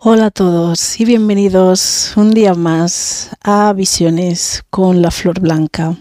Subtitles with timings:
[0.00, 5.96] Hola a todos y bienvenidos un día más a Visiones con la Flor Blanca.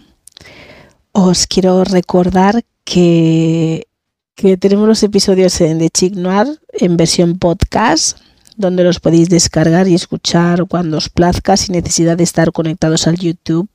[1.13, 3.87] Os quiero recordar que,
[4.35, 8.20] que tenemos los episodios en The Chic Noir en versión podcast,
[8.55, 13.17] donde los podéis descargar y escuchar cuando os plazca sin necesidad de estar conectados al
[13.17, 13.67] YouTube.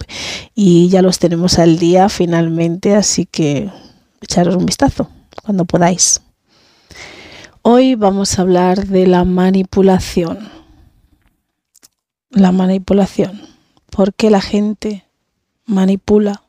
[0.55, 3.73] Y ya los tenemos al día finalmente, así que
[4.21, 5.11] echaros un vistazo
[5.43, 6.21] cuando podáis.
[7.65, 10.51] Hoy vamos a hablar de la manipulación.
[12.31, 13.41] La manipulación.
[13.89, 15.07] ¿Por qué la gente
[15.65, 16.43] manipula?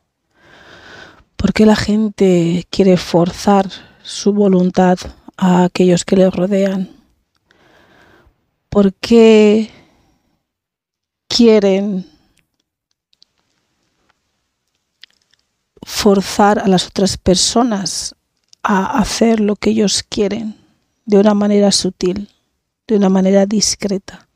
[1.35, 3.69] ¿Por qué la gente quiere forzar
[4.01, 4.97] su voluntad
[5.37, 6.89] a aquellos que le rodean?
[8.69, 9.69] ¿Por qué
[11.27, 12.09] quieren
[15.83, 18.15] forzar a las otras personas
[18.63, 20.62] a hacer lo que ellos quieren?
[21.05, 22.29] De una manera sutil,
[22.87, 24.27] de una manera discreta,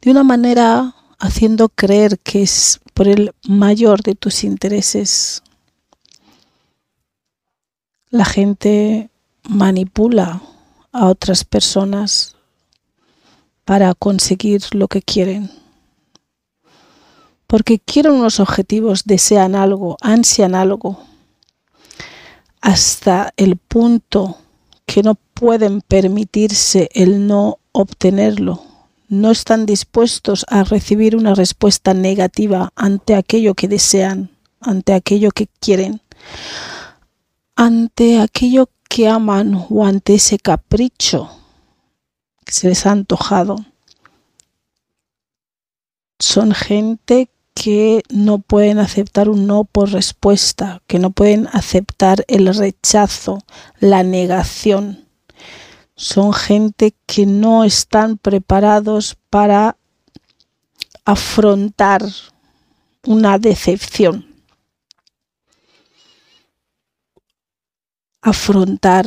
[0.00, 5.42] de una manera haciendo creer que es por el mayor de tus intereses.
[8.10, 9.10] La gente
[9.48, 10.42] manipula
[10.92, 12.36] a otras personas
[13.64, 15.50] para conseguir lo que quieren.
[17.46, 21.04] Porque quieren unos objetivos, desean algo, ansian algo,
[22.60, 24.38] hasta el punto
[24.90, 28.64] que no pueden permitirse el no obtenerlo.
[29.06, 34.30] No están dispuestos a recibir una respuesta negativa ante aquello que desean,
[34.60, 36.00] ante aquello que quieren,
[37.54, 41.30] ante aquello que aman o ante ese capricho
[42.44, 43.64] que se les ha antojado.
[46.18, 52.54] Son gente que no pueden aceptar un no por respuesta, que no pueden aceptar el
[52.54, 53.38] rechazo,
[53.80, 55.06] la negación.
[55.94, 59.76] Son gente que no están preparados para
[61.04, 62.02] afrontar
[63.04, 64.26] una decepción,
[68.22, 69.06] afrontar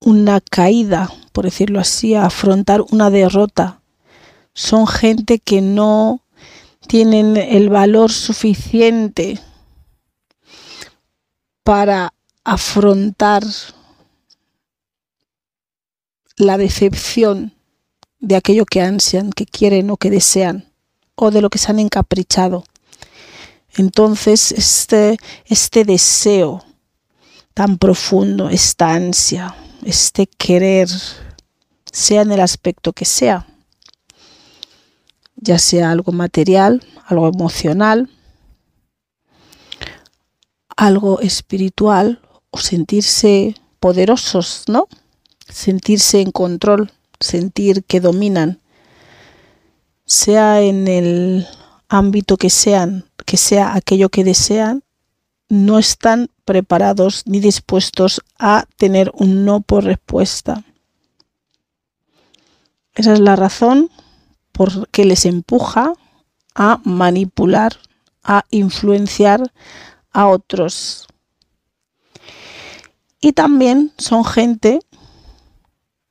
[0.00, 3.82] una caída, por decirlo así, afrontar una derrota.
[4.54, 6.22] Son gente que no
[6.86, 9.38] tienen el valor suficiente
[11.62, 12.12] para
[12.44, 13.44] afrontar
[16.36, 17.54] la decepción
[18.18, 20.72] de aquello que ansian, que quieren o que desean,
[21.14, 22.64] o de lo que se han encaprichado.
[23.76, 26.64] Entonces, este, este deseo
[27.54, 29.54] tan profundo, esta ansia,
[29.84, 30.88] este querer,
[31.92, 33.46] sea en el aspecto que sea,
[35.40, 38.10] ya sea algo material, algo emocional,
[40.76, 42.20] algo espiritual
[42.50, 44.88] o sentirse poderosos, ¿no?
[45.48, 48.60] Sentirse en control, sentir que dominan,
[50.04, 51.46] sea en el
[51.88, 54.84] ámbito que sean, que sea aquello que desean,
[55.48, 60.64] no están preparados ni dispuestos a tener un no por respuesta.
[62.94, 63.90] Esa es la razón
[64.60, 65.94] porque les empuja
[66.54, 67.78] a manipular,
[68.22, 69.50] a influenciar
[70.12, 71.06] a otros.
[73.22, 74.80] Y también son gente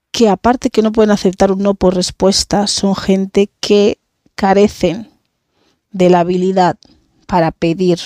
[0.09, 3.99] que aparte que no pueden aceptar un no por respuesta, son gente que
[4.33, 5.11] carecen
[5.91, 6.79] de la habilidad
[7.27, 7.99] para pedir,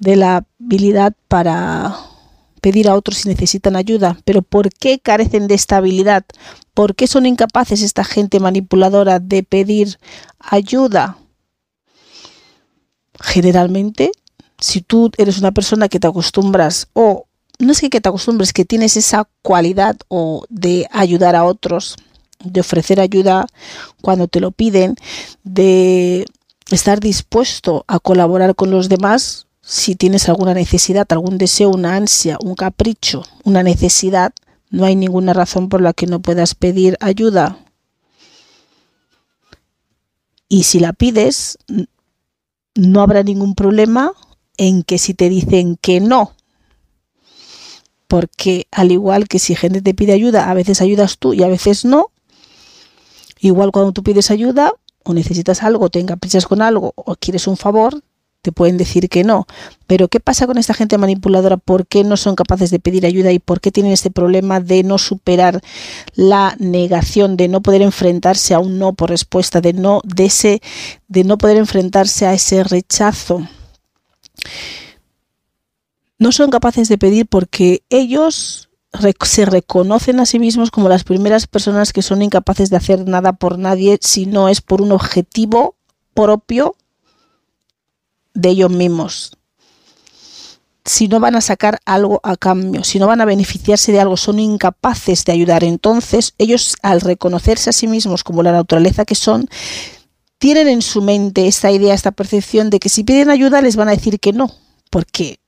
[0.00, 1.96] de la habilidad para
[2.64, 4.16] pedir a otros si necesitan ayuda.
[4.24, 6.24] Pero ¿por qué carecen de esta habilidad?
[6.72, 9.98] ¿Por qué son incapaces esta gente manipuladora de pedir
[10.38, 11.18] ayuda?
[13.20, 14.12] Generalmente,
[14.58, 17.26] si tú eres una persona que te acostumbras o
[17.58, 21.96] no es que te acostumbres, que tienes esa cualidad o de ayudar a otros,
[22.42, 23.46] de ofrecer ayuda
[24.00, 24.96] cuando te lo piden,
[25.42, 26.24] de
[26.70, 32.38] estar dispuesto a colaborar con los demás, si tienes alguna necesidad, algún deseo, una ansia,
[32.40, 34.34] un capricho, una necesidad,
[34.70, 37.58] no hay ninguna razón por la que no puedas pedir ayuda.
[40.48, 41.58] Y si la pides,
[42.74, 44.12] no habrá ningún problema
[44.58, 46.34] en que si te dicen que no,
[48.06, 51.48] porque al igual que si gente te pide ayuda, a veces ayudas tú y a
[51.48, 52.10] veces no,
[53.40, 54.72] igual cuando tú pides ayuda
[55.04, 58.02] o necesitas algo, te encaprichas con algo o quieres un favor,
[58.44, 59.46] te pueden decir que no.
[59.86, 61.56] Pero ¿qué pasa con esta gente manipuladora?
[61.56, 64.82] ¿Por qué no son capaces de pedir ayuda y por qué tienen este problema de
[64.82, 65.62] no superar
[66.14, 70.60] la negación, de no poder enfrentarse a un no por respuesta, de no de
[71.08, 73.48] de no poder enfrentarse a ese rechazo?
[76.18, 78.68] No son capaces de pedir porque ellos
[79.22, 83.32] se reconocen a sí mismos como las primeras personas que son incapaces de hacer nada
[83.32, 85.76] por nadie si no es por un objetivo
[86.12, 86.76] propio
[88.34, 89.36] de ellos mismos.
[90.84, 94.18] Si no van a sacar algo a cambio, si no van a beneficiarse de algo,
[94.18, 95.64] son incapaces de ayudar.
[95.64, 99.48] Entonces, ellos al reconocerse a sí mismos como la naturaleza que son,
[100.38, 103.88] tienen en su mente esta idea, esta percepción de que si piden ayuda les van
[103.88, 104.52] a decir que no,
[104.90, 105.38] porque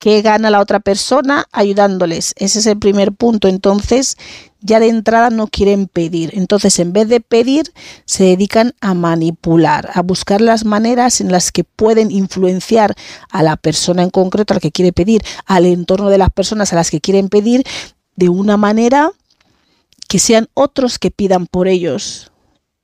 [0.00, 2.32] ¿qué gana la otra persona ayudándoles?
[2.36, 3.46] Ese es el primer punto.
[3.46, 4.16] Entonces,
[4.60, 6.32] ya de entrada no quieren pedir.
[6.34, 7.72] Entonces, en vez de pedir,
[8.06, 12.94] se dedican a manipular, a buscar las maneras en las que pueden influenciar
[13.30, 16.72] a la persona en concreto a la que quiere pedir, al entorno de las personas
[16.72, 17.62] a las que quieren pedir,
[18.16, 19.12] de una manera
[20.08, 22.32] que sean otros que pidan por ellos,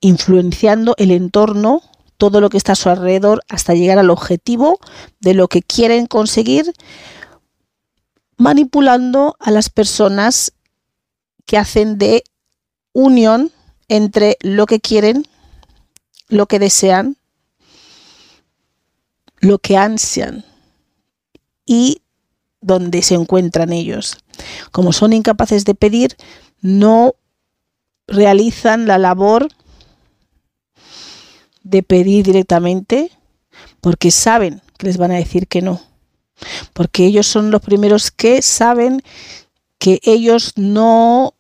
[0.01, 1.83] influenciando el entorno,
[2.17, 4.79] todo lo que está a su alrededor, hasta llegar al objetivo
[5.21, 6.73] de lo que quieren conseguir,
[8.37, 10.53] manipulando a las personas
[11.47, 12.25] que hacen de
[12.93, 13.53] unión
[13.89, 15.27] entre lo que quieren,
[16.29, 17.17] lo que desean,
[19.39, 20.45] lo que ansian
[21.65, 22.03] y
[22.61, 24.19] donde se encuentran ellos.
[24.73, 26.17] Como son incapaces de pedir,
[26.61, 27.15] no
[28.07, 29.49] realizan la labor
[31.67, 33.11] de pedir directamente
[33.81, 35.81] porque saben que les van a decir que no.
[36.73, 39.03] Porque ellos son los primeros que saben
[39.79, 41.35] que ellos no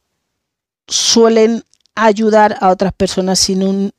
[0.88, 1.64] suelen
[1.94, 3.92] ayudar a otras personas sin un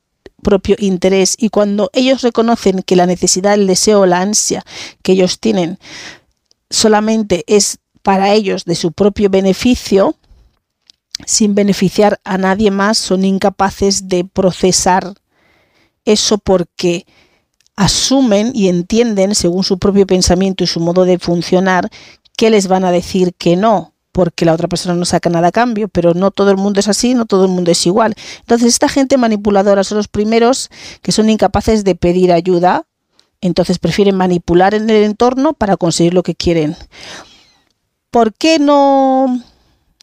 [0.44, 4.64] propio interés y cuando ellos reconocen que la necesidad, el deseo, la ansia
[5.02, 5.80] que ellos tienen
[6.70, 10.16] solamente es para ellos de su propio beneficio,
[11.26, 15.16] sin beneficiar a nadie más, son incapaces de procesar
[16.08, 17.06] eso porque
[17.76, 21.90] asumen y entienden, según su propio pensamiento y su modo de funcionar,
[22.36, 25.52] que les van a decir que no, porque la otra persona no saca nada a
[25.52, 28.16] cambio, pero no todo el mundo es así, no todo el mundo es igual.
[28.40, 30.70] Entonces, esta gente manipuladora son los primeros
[31.02, 32.86] que son incapaces de pedir ayuda,
[33.42, 36.76] entonces prefieren manipular en el entorno para conseguir lo que quieren.
[38.10, 39.44] ¿Por qué no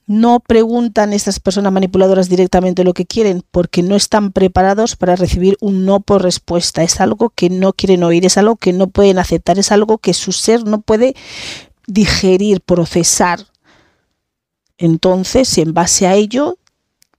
[0.06, 3.42] no preguntan estas personas manipuladoras directamente lo que quieren?
[3.50, 6.82] Porque no están preparados para recibir un no por respuesta.
[6.82, 10.12] Es algo que no quieren oír, es algo que no pueden aceptar, es algo que
[10.12, 11.14] su ser no puede
[11.86, 13.40] digerir, procesar.
[14.76, 16.58] Entonces, en base a ello,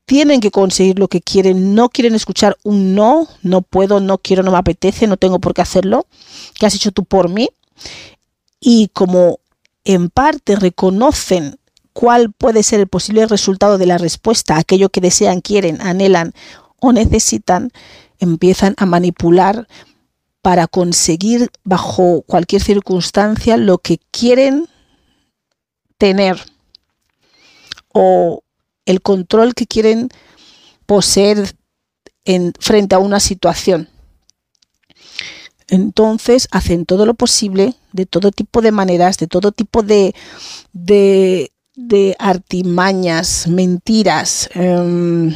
[0.05, 4.43] tienen que conseguir lo que quieren, no quieren escuchar un no, no puedo, no quiero,
[4.43, 6.05] no me apetece, no tengo por qué hacerlo,
[6.59, 7.49] ¿qué has hecho tú por mí?
[8.59, 9.39] Y como
[9.83, 11.57] en parte reconocen
[11.95, 16.33] cuál puede ser el posible resultado de la respuesta aquello que desean, quieren, anhelan
[16.81, 17.71] o necesitan,
[18.19, 19.65] empiezan a manipular
[20.41, 24.67] para conseguir bajo cualquier circunstancia lo que quieren
[25.97, 26.37] tener
[27.93, 28.43] o
[28.85, 30.09] el control que quieren
[30.85, 31.55] poseer
[32.25, 33.87] en, frente a una situación.
[35.69, 40.13] Entonces hacen todo lo posible, de todo tipo de maneras, de todo tipo de,
[42.19, 45.35] artimañas, mentiras, em,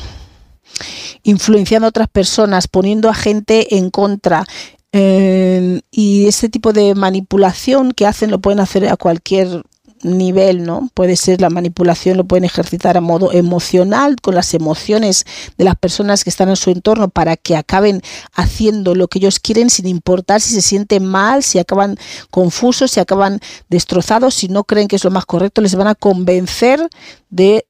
[1.23, 4.45] influenciando a otras personas, poniendo a gente en contra.
[4.91, 9.63] Em, y este tipo de manipulación que hacen lo pueden hacer a cualquier
[10.01, 10.89] nivel, ¿no?
[10.93, 15.25] Puede ser la manipulación, lo pueden ejercitar a modo emocional con las emociones
[15.57, 18.01] de las personas que están en su entorno para que acaben
[18.33, 21.97] haciendo lo que ellos quieren sin importar si se sienten mal, si acaban
[22.31, 23.39] confusos, si acaban
[23.69, 26.87] destrozados, si no creen que es lo más correcto, les van a convencer
[27.29, 27.65] de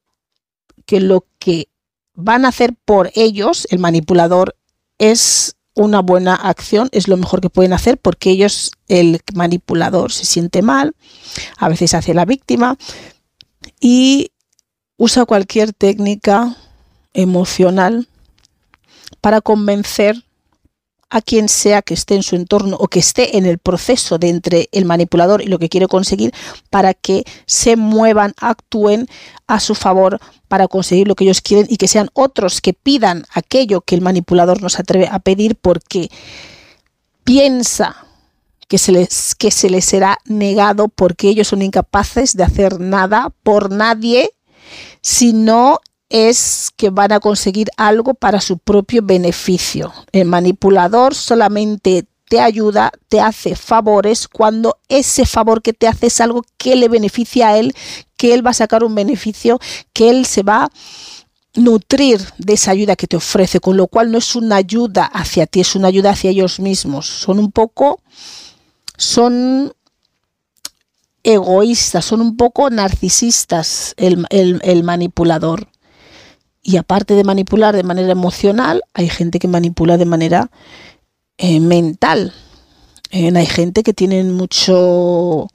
[0.86, 1.70] que lo que
[2.14, 4.56] van a hacer por ellos, el manipulador,
[4.98, 10.26] es una buena acción, es lo mejor que pueden hacer porque ellos, el manipulador, se
[10.26, 10.94] siente mal,
[11.58, 12.78] a veces hace la víctima
[13.80, 14.32] y
[14.98, 16.58] usa cualquier técnica
[17.14, 18.10] emocional
[19.22, 20.22] para convencer
[21.10, 24.30] a quien sea que esté en su entorno o que esté en el proceso de
[24.30, 26.34] entre el manipulador y lo que quiere conseguir
[26.70, 29.08] para que se muevan, actúen
[29.48, 33.26] a su favor para conseguir lo que ellos quieren y que sean otros que pidan
[33.34, 36.10] aquello que el manipulador no se atreve a pedir porque
[37.24, 38.06] piensa
[38.68, 43.34] que se les, que se les será negado porque ellos son incapaces de hacer nada
[43.42, 44.30] por nadie,
[45.02, 49.94] sino es que van a conseguir algo para su propio beneficio.
[50.12, 56.22] El manipulador solamente te ayuda, te hace favores cuando ese favor que te hace es
[56.22, 57.74] algo que le beneficia a él,
[58.18, 59.60] que él va a sacar un beneficio,
[59.94, 60.72] que él se va a
[61.56, 65.48] nutrir de esa ayuda que te ofrece, con lo cual no es una ayuda hacia
[65.48, 67.08] ti, es una ayuda hacia ellos mismos.
[67.08, 68.02] Son un poco,
[68.96, 69.74] son
[71.24, 75.68] egoístas, son un poco narcisistas el, el manipulador.
[76.70, 80.52] Y aparte de manipular de manera emocional, hay gente que manipula de manera
[81.40, 82.32] eh, mental.
[83.10, 85.48] Eh, hay gente que tiene mucho,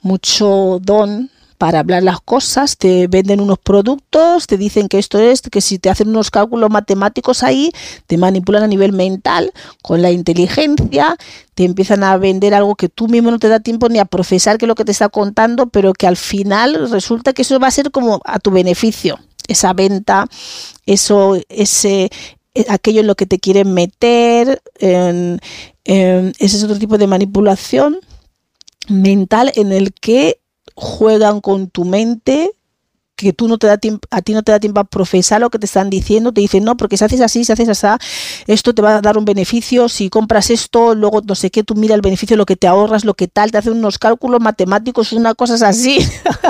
[0.00, 1.28] mucho don
[1.58, 5.80] para hablar las cosas, te venden unos productos, te dicen que esto es, que si
[5.80, 7.72] te hacen unos cálculos matemáticos ahí,
[8.06, 9.52] te manipulan a nivel mental,
[9.82, 11.16] con la inteligencia,
[11.56, 14.56] te empiezan a vender algo que tú mismo no te da tiempo ni a profesar
[14.56, 17.66] que es lo que te está contando, pero que al final resulta que eso va
[17.66, 19.18] a ser como a tu beneficio
[19.48, 20.26] esa venta,
[20.86, 22.10] eso, ese,
[22.54, 25.40] eh, aquello en lo que te quieren meter, ese
[26.38, 27.98] es otro tipo de manipulación
[28.88, 30.40] mental en el que
[30.74, 32.52] juegan con tu mente
[33.18, 35.50] que tú no te da tiempo, a ti no te da tiempo a profesar lo
[35.50, 37.86] que te están diciendo, te dicen, no, porque si haces así, si haces así,
[38.46, 41.74] esto te va a dar un beneficio, si compras esto, luego no sé qué, tú
[41.74, 45.12] mira el beneficio, lo que te ahorras, lo que tal, te hacen unos cálculos matemáticos,
[45.12, 45.98] unas cosas así,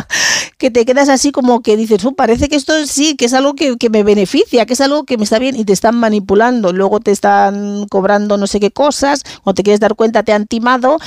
[0.58, 3.54] que te quedas así como que dices, oh, parece que esto sí, que es algo
[3.54, 6.75] que, que me beneficia, que es algo que me está bien y te están manipulando,
[6.75, 10.46] luego te están cobrando no sé qué cosas, cuando te quieres dar cuenta te han
[10.46, 10.98] timado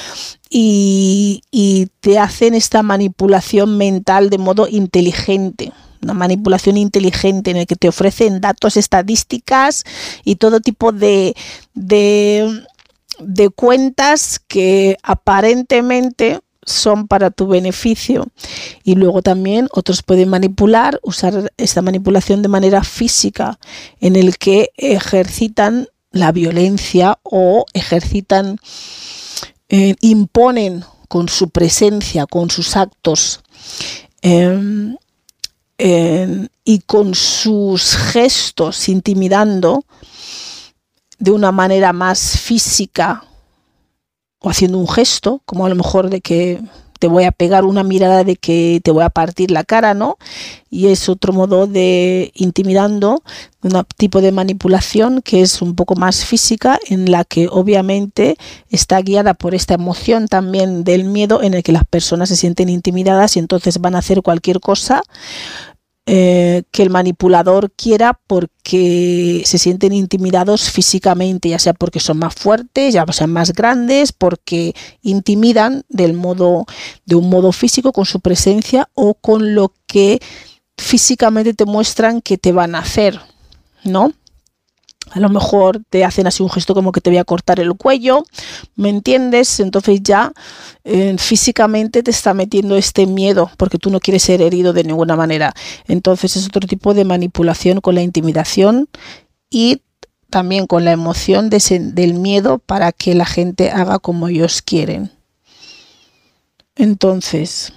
[0.53, 5.71] y, te hacen esta manipulación mental de modo inteligente
[6.03, 9.83] una manipulación inteligente en el que te ofrecen datos, estadísticas
[10.25, 11.35] y todo tipo de,
[11.75, 12.63] de,
[13.19, 18.25] de, cuentas que aparentemente son para tu beneficio.
[18.83, 23.59] Y luego también otros pueden manipular, usar esta manipulación de manera física,
[23.99, 28.57] en el que ejercitan la violencia o ejercitan
[29.73, 33.39] eh, imponen con su presencia, con sus actos
[34.21, 34.97] em,
[35.77, 39.85] em, y con sus gestos intimidando
[41.19, 43.23] de una manera más física
[44.39, 46.61] o haciendo un gesto, como a lo mejor de que
[47.01, 50.19] te voy a pegar una mirada de que te voy a partir la cara, ¿no?
[50.69, 53.23] Y es otro modo de intimidando,
[53.63, 58.37] un tipo de manipulación que es un poco más física, en la que obviamente
[58.69, 62.69] está guiada por esta emoción también del miedo, en el que las personas se sienten
[62.69, 65.01] intimidadas y entonces van a hacer cualquier cosa
[66.07, 72.33] eh, que el manipulador quiera porque se sienten intimidados físicamente, ya sea porque son más
[72.33, 76.65] fuertes, ya sean más grandes, porque intimidan del modo,
[77.05, 80.19] de un modo físico con su presencia o con lo que
[80.75, 83.19] físicamente te muestran que te van a hacer,
[83.83, 84.11] ¿no?
[85.09, 87.73] A lo mejor te hacen así un gesto como que te voy a cortar el
[87.75, 88.23] cuello,
[88.75, 89.59] ¿me entiendes?
[89.59, 90.31] Entonces ya
[90.83, 95.15] eh, físicamente te está metiendo este miedo porque tú no quieres ser herido de ninguna
[95.15, 95.53] manera.
[95.87, 98.87] Entonces es otro tipo de manipulación con la intimidación
[99.49, 99.81] y
[100.29, 105.11] también con la emoción del miedo para que la gente haga como ellos quieren.
[106.75, 107.73] Entonces,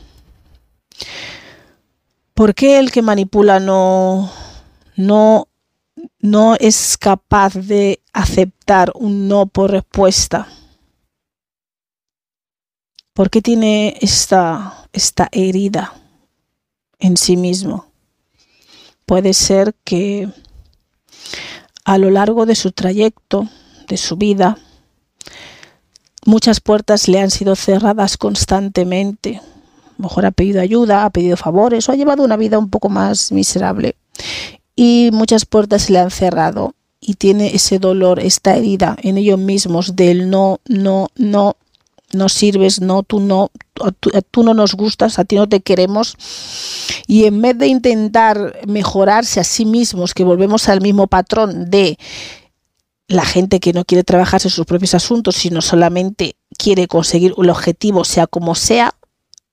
[2.32, 4.30] ¿por qué el que manipula no,
[4.94, 5.48] no
[6.18, 10.48] no es capaz de aceptar un no por respuesta?
[13.12, 15.94] ¿Por qué tiene esta, esta herida
[16.98, 17.86] en sí mismo?
[19.06, 20.28] Puede ser que
[21.84, 23.48] a lo largo de su trayecto,
[23.86, 24.58] de su vida,
[26.24, 29.36] muchas puertas le han sido cerradas constantemente.
[29.36, 32.70] A lo mejor ha pedido ayuda, ha pedido favores o ha llevado una vida un
[32.70, 33.96] poco más miserable
[34.76, 39.38] y muchas puertas se le han cerrado y tiene ese dolor, esta herida en ellos
[39.38, 41.56] mismos del no, no, no,
[42.12, 43.50] no sirves, no, tú no,
[44.30, 46.16] tú, no nos gustas, a ti no te queremos.
[47.06, 51.98] Y en vez de intentar mejorarse a sí mismos, que volvemos al mismo patrón de
[53.08, 57.50] la gente que no quiere trabajarse en sus propios asuntos, sino solamente quiere conseguir el
[57.50, 58.94] objetivo, sea como sea,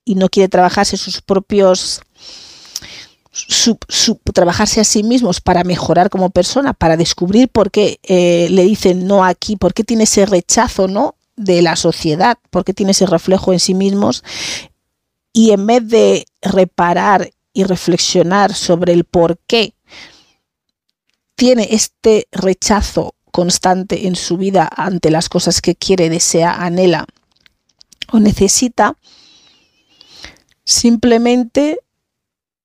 [0.05, 2.01] y no quiere trabajarse en sus propios
[4.33, 9.07] trabajarse a sí mismos para mejorar como persona, para descubrir por qué eh, le dicen
[9.07, 11.15] no aquí, por qué tiene ese rechazo ¿no?
[11.38, 14.23] de la sociedad, por qué tiene ese reflejo en sí mismos.
[15.33, 19.75] Y en vez de reparar y reflexionar sobre el por qué
[21.35, 27.05] tiene este rechazo constante en su vida ante las cosas que quiere, desea, anhela,
[28.11, 28.97] o necesita,
[30.65, 31.79] simplemente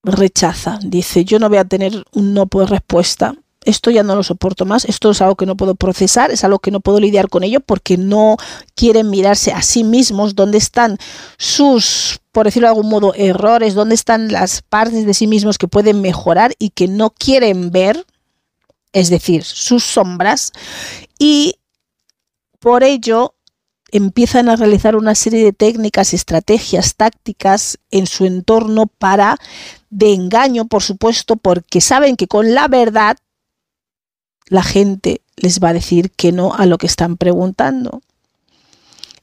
[0.07, 0.79] rechaza.
[0.83, 3.35] Dice, yo no voy a tener un no por respuesta.
[3.65, 6.61] Esto ya no lo soporto más, esto es algo que no puedo procesar, es algo
[6.61, 8.37] que no puedo lidiar con ello porque no
[8.77, 10.99] quieren mirarse a sí mismos, dónde están
[11.37, 15.67] sus, por decirlo de algún modo, errores, dónde están las partes de sí mismos que
[15.67, 18.07] pueden mejorar y que no quieren ver,
[18.93, 20.53] es decir, sus sombras,
[21.19, 21.57] y
[22.61, 23.35] por ello
[23.91, 29.39] empiezan a realizar una serie de técnicas, estrategias, tácticas en su entorno para
[29.91, 33.17] de engaño, por supuesto, porque saben que con la verdad
[34.49, 38.01] la gente les va a decir que no a lo que están preguntando.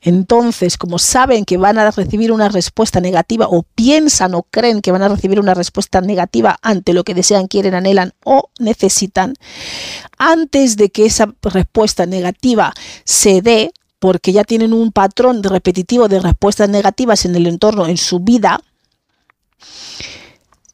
[0.05, 4.91] Entonces, como saben que van a recibir una respuesta negativa o piensan o creen que
[4.91, 9.33] van a recibir una respuesta negativa ante lo que desean, quieren, anhelan o necesitan,
[10.17, 12.73] antes de que esa respuesta negativa
[13.05, 17.95] se dé, porque ya tienen un patrón repetitivo de respuestas negativas en el entorno, en
[17.95, 18.59] su vida,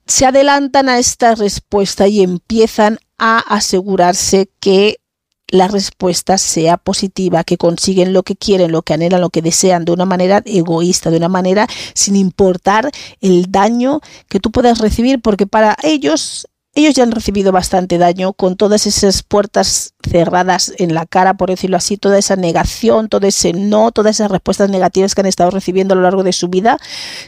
[0.09, 5.01] se adelantan a esta respuesta y empiezan a asegurarse que
[5.47, 9.85] la respuesta sea positiva, que consiguen lo que quieren, lo que anhelan, lo que desean
[9.85, 12.89] de una manera egoísta, de una manera sin importar
[13.21, 16.47] el daño que tú puedas recibir, porque para ellos
[16.79, 21.50] ellos ya han recibido bastante daño con todas esas puertas cerradas en la cara, por
[21.50, 25.51] decirlo así, toda esa negación, todo ese no, todas esas respuestas negativas que han estado
[25.51, 26.77] recibiendo a lo largo de su vida,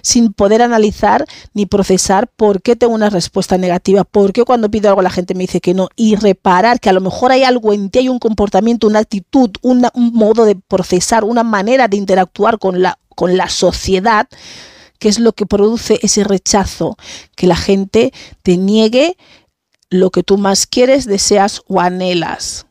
[0.01, 4.89] sin poder analizar ni procesar por qué tengo una respuesta negativa, por qué cuando pido
[4.89, 7.74] algo la gente me dice que no, y reparar que a lo mejor hay algo
[7.74, 12.60] en ti, hay un comportamiento, una actitud, un modo de procesar, una manera de interactuar
[12.60, 12.98] con la,
[13.50, 14.27] sociedad
[14.98, 16.96] que es lo que produce ese rechazo,
[17.36, 19.17] que la gente te niegue
[19.91, 22.65] lo que tú más quieres, deseas o anhelas.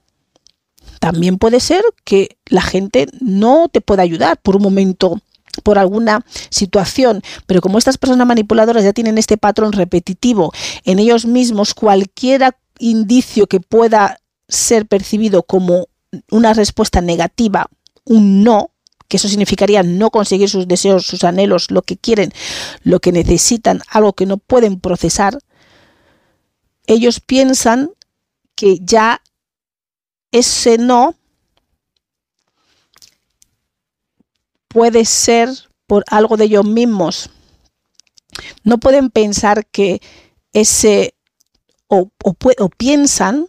[0.98, 5.20] También puede ser que la gente no te pueda ayudar por un momento
[5.62, 10.52] por alguna situación, pero como estas personas manipuladoras ya tienen este patrón repetitivo
[10.84, 14.18] en ellos mismos, cualquier indicio que pueda
[14.48, 15.88] ser percibido como
[16.30, 17.66] una respuesta negativa,
[18.04, 18.70] un no,
[19.08, 22.32] que eso significaría no conseguir sus deseos, sus anhelos, lo que quieren,
[22.82, 25.38] lo que necesitan, algo que no pueden procesar,
[26.90, 27.92] ellos piensan
[28.56, 29.22] que ya
[30.32, 31.14] ese no
[34.66, 35.48] puede ser
[35.86, 37.30] por algo de ellos mismos.
[38.64, 40.00] No pueden pensar que
[40.52, 41.14] ese,
[41.86, 42.10] o,
[42.76, 43.46] piensan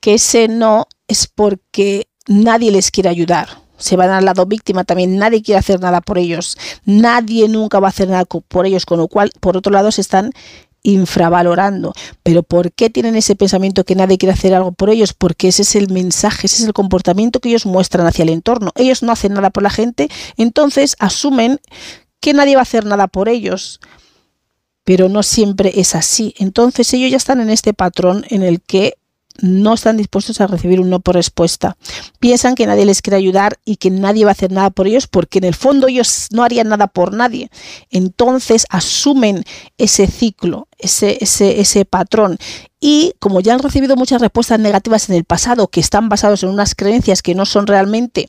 [0.00, 3.62] que ese no es porque nadie les quiere ayudar.
[3.78, 7.88] Se van al lado víctima también, nadie quiere hacer nada por ellos, nadie nunca va
[7.88, 10.32] a hacer nada por ellos, con lo cual, por otro lado, se están
[10.84, 11.92] infravalorando.
[12.22, 15.12] Pero ¿por qué tienen ese pensamiento que nadie quiere hacer algo por ellos?
[15.12, 18.70] Porque ese es el mensaje, ese es el comportamiento que ellos muestran hacia el entorno.
[18.76, 21.60] Ellos no hacen nada por la gente, entonces asumen
[22.20, 23.80] que nadie va a hacer nada por ellos.
[24.84, 26.34] Pero no siempre es así.
[26.38, 28.94] Entonces ellos ya están en este patrón en el que
[29.40, 31.76] no están dispuestos a recibir un no por respuesta.
[32.20, 35.06] Piensan que nadie les quiere ayudar y que nadie va a hacer nada por ellos
[35.06, 37.50] porque en el fondo ellos no harían nada por nadie.
[37.90, 39.44] Entonces asumen
[39.76, 42.38] ese ciclo, ese, ese, ese patrón.
[42.80, 46.50] Y como ya han recibido muchas respuestas negativas en el pasado que están basados en
[46.50, 48.28] unas creencias que no son realmente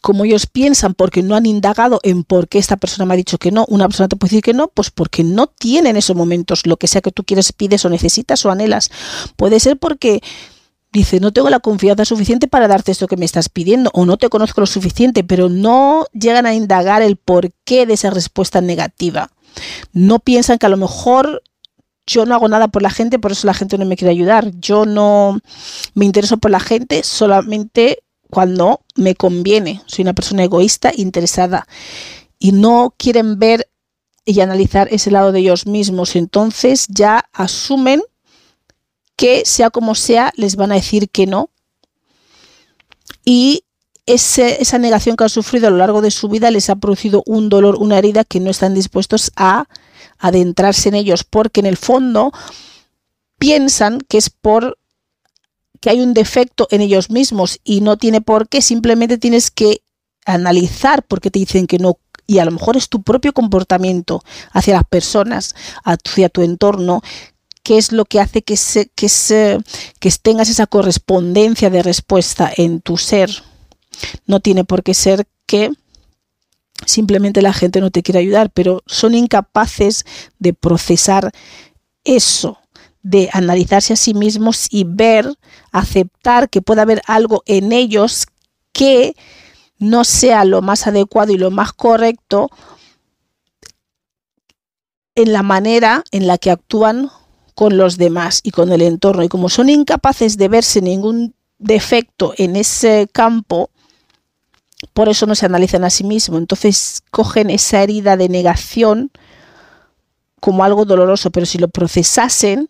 [0.00, 3.38] como ellos piensan porque no han indagado en por qué esta persona me ha dicho
[3.38, 6.16] que no, una persona te puede decir que no, pues porque no tiene en esos
[6.16, 8.90] momentos lo que sea que tú quieres, pides o necesitas o anhelas.
[9.36, 10.20] Puede ser porque
[10.92, 14.16] dice, no tengo la confianza suficiente para darte esto que me estás pidiendo o no
[14.16, 19.30] te conozco lo suficiente, pero no llegan a indagar el porqué de esa respuesta negativa.
[19.92, 21.42] No piensan que a lo mejor
[22.06, 24.50] yo no hago nada por la gente, por eso la gente no me quiere ayudar.
[24.58, 25.38] Yo no
[25.94, 29.82] me intereso por la gente, solamente cuando me conviene.
[29.86, 31.66] Soy una persona egoísta, interesada
[32.38, 33.68] y no quieren ver
[34.24, 36.14] y analizar ese lado de ellos mismos.
[36.16, 38.02] Entonces ya asumen
[39.16, 41.50] que sea como sea, les van a decir que no.
[43.24, 43.64] Y
[44.06, 47.48] esa negación que han sufrido a lo largo de su vida les ha producido un
[47.48, 49.66] dolor, una herida que no están dispuestos a
[50.18, 52.32] adentrarse en ellos, porque en el fondo
[53.38, 54.78] piensan que es por
[55.80, 59.82] que hay un defecto en ellos mismos y no tiene por qué, simplemente tienes que
[60.26, 64.22] analizar por qué te dicen que no y a lo mejor es tu propio comportamiento
[64.52, 67.00] hacia las personas, hacia tu entorno,
[67.62, 69.58] que es lo que hace que, se, que, se,
[69.98, 73.30] que tengas esa correspondencia de respuesta en tu ser.
[74.26, 75.70] No tiene por qué ser que
[76.84, 80.04] simplemente la gente no te quiere ayudar, pero son incapaces
[80.38, 81.32] de procesar
[82.04, 82.58] eso
[83.08, 85.34] de analizarse a sí mismos y ver,
[85.72, 88.26] aceptar que puede haber algo en ellos
[88.72, 89.16] que
[89.78, 92.50] no sea lo más adecuado y lo más correcto
[95.14, 97.10] en la manera en la que actúan
[97.54, 99.24] con los demás y con el entorno.
[99.24, 103.70] Y como son incapaces de verse ningún defecto en ese campo,
[104.92, 106.40] por eso no se analizan a sí mismos.
[106.40, 109.10] Entonces cogen esa herida de negación
[110.40, 112.68] como algo doloroso, pero si lo procesasen,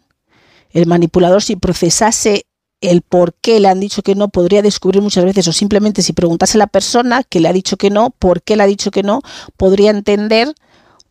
[0.72, 2.44] el manipulador si procesase
[2.80, 6.12] el por qué le han dicho que no, podría descubrir muchas veces, o simplemente si
[6.12, 8.90] preguntase a la persona que le ha dicho que no, por qué le ha dicho
[8.90, 9.20] que no,
[9.56, 10.54] podría entender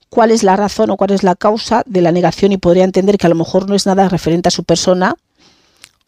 [0.10, 3.18] cuál es la razón o cuál es la causa de la negación y podría entender
[3.18, 5.16] que a lo mejor no es nada referente a su persona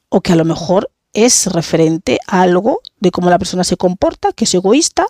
[0.10, 4.32] o que a lo mejor es referente a algo de cómo la persona se comporta,
[4.32, 5.06] que es egoísta,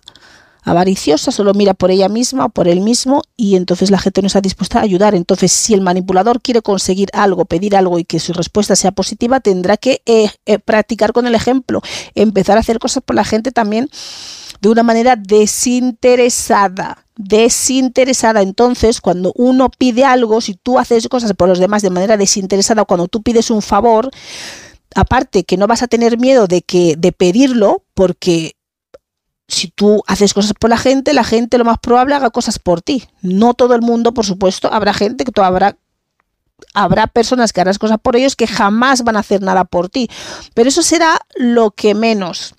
[0.63, 4.27] avariciosa, solo mira por ella misma o por él mismo y entonces la gente no
[4.27, 5.15] está dispuesta a ayudar.
[5.15, 9.39] Entonces, si el manipulador quiere conseguir algo, pedir algo y que su respuesta sea positiva,
[9.39, 11.81] tendrá que eh, eh, practicar con el ejemplo,
[12.15, 13.89] empezar a hacer cosas por la gente también
[14.61, 17.05] de una manera desinteresada.
[17.15, 18.41] Desinteresada.
[18.41, 22.85] Entonces, cuando uno pide algo, si tú haces cosas por los demás de manera desinteresada,
[22.85, 24.09] cuando tú pides un favor,
[24.95, 28.55] aparte que no vas a tener miedo de que de pedirlo, porque
[29.49, 32.83] si tú haces cosas por la gente, la gente lo más probable haga cosas por
[32.83, 33.03] ti.
[33.23, 35.75] No todo el mundo, por supuesto, habrá gente que tú habrá
[36.73, 40.09] habrá personas que harás cosas por ellos que jamás van a hacer nada por ti,
[40.53, 42.53] pero eso será lo que menos.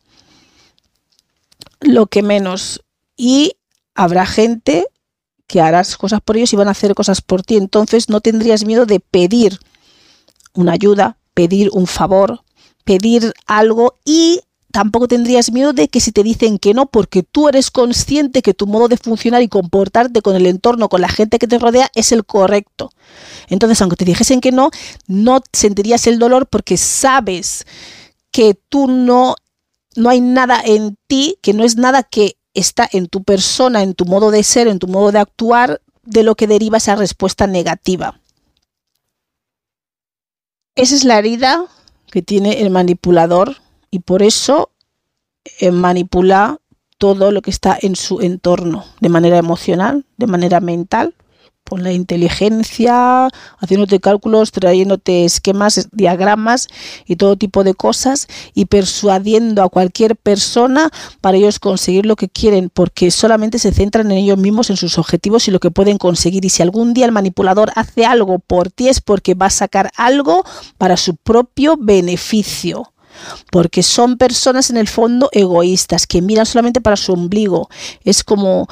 [1.81, 2.83] Lo que menos
[3.17, 3.53] y
[3.95, 4.87] habrá gente
[5.47, 8.65] que harás cosas por ellos y van a hacer cosas por ti, entonces no tendrías
[8.65, 9.61] miedo de pedir
[10.55, 12.43] una ayuda, pedir un favor,
[12.85, 14.41] pedir algo y
[14.73, 18.55] tampoco tendrías miedo de que si te dicen que no, porque tú eres consciente que
[18.55, 21.91] tu modo de funcionar y comportarte con el entorno, con la gente que te rodea,
[21.95, 22.91] es el correcto.
[23.49, 24.71] Entonces, aunque te dijesen que no,
[25.07, 27.67] no sentirías el dolor porque sabes
[28.31, 29.35] que tú no,
[29.97, 33.95] no hay nada en ti, que no es nada que está en tu persona, en
[33.95, 37.47] tu modo de ser, en tu modo de actuar, de lo que deriva esa respuesta
[37.47, 38.21] negativa.
[40.77, 41.67] Esa es la herida
[42.11, 43.57] que tiene el manipulador
[43.91, 44.71] y por eso
[45.61, 46.59] eh, manipula
[46.99, 51.15] todo lo que está en su entorno, de manera emocional, de manera mental,
[51.71, 56.69] con la inteligencia, haciéndote cálculos, trayéndote esquemas, diagramas
[57.07, 62.29] y todo tipo de cosas y persuadiendo a cualquier persona para ellos conseguir lo que
[62.29, 65.97] quieren, porque solamente se centran en ellos mismos, en sus objetivos y lo que pueden
[65.97, 66.45] conseguir.
[66.45, 69.93] Y si algún día el manipulador hace algo por ti es porque va a sacar
[69.97, 70.45] algo
[70.77, 72.93] para su propio beneficio
[73.51, 77.69] porque son personas en el fondo egoístas que miran solamente para su ombligo.
[78.05, 78.69] Es como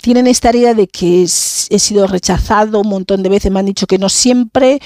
[0.00, 3.86] tienen esta idea de que he sido rechazado un montón de veces, me han dicho
[3.86, 4.80] que no siempre,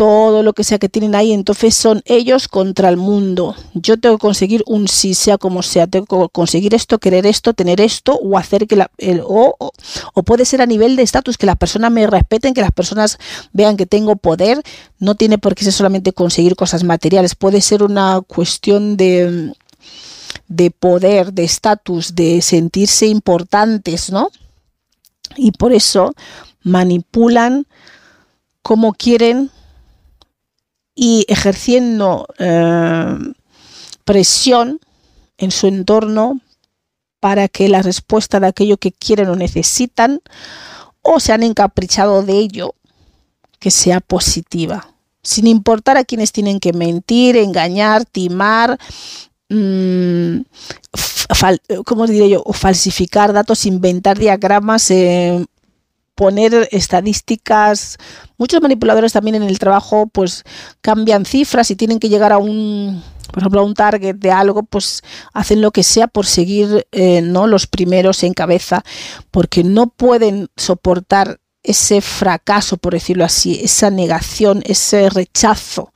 [0.00, 3.54] todo lo que sea que tienen ahí, entonces son ellos contra el mundo.
[3.74, 7.52] Yo tengo que conseguir un sí, sea como sea, tengo que conseguir esto, querer esto,
[7.52, 11.36] tener esto, o hacer que la, el, o, o, puede ser a nivel de estatus,
[11.36, 13.18] que las personas me respeten, que las personas
[13.52, 14.62] vean que tengo poder,
[14.98, 19.52] no tiene por qué ser solamente conseguir cosas materiales, puede ser una cuestión de
[20.48, 24.30] de poder, de estatus, de sentirse importantes, ¿no?
[25.36, 26.14] Y por eso
[26.62, 27.66] manipulan
[28.62, 29.50] como quieren
[31.02, 33.16] y ejerciendo eh,
[34.04, 34.80] presión
[35.38, 36.42] en su entorno
[37.20, 40.20] para que la respuesta de aquello que quieren o necesitan
[41.00, 42.74] o se han encaprichado de ello
[43.58, 48.78] que sea positiva, sin importar a quienes tienen que mentir, engañar, timar,
[49.48, 50.40] mmm,
[51.86, 52.42] ¿cómo diré yo?
[52.44, 55.46] O falsificar datos, inventar diagramas, eh,
[56.20, 57.96] poner estadísticas.
[58.36, 60.44] Muchos manipuladores también en el trabajo pues
[60.82, 63.02] cambian cifras y tienen que llegar a un,
[63.32, 65.00] por ejemplo, a un target de algo, pues
[65.32, 68.84] hacen lo que sea por seguir eh, no los primeros en cabeza,
[69.30, 75.94] porque no pueden soportar ese fracaso, por decirlo así, esa negación, ese rechazo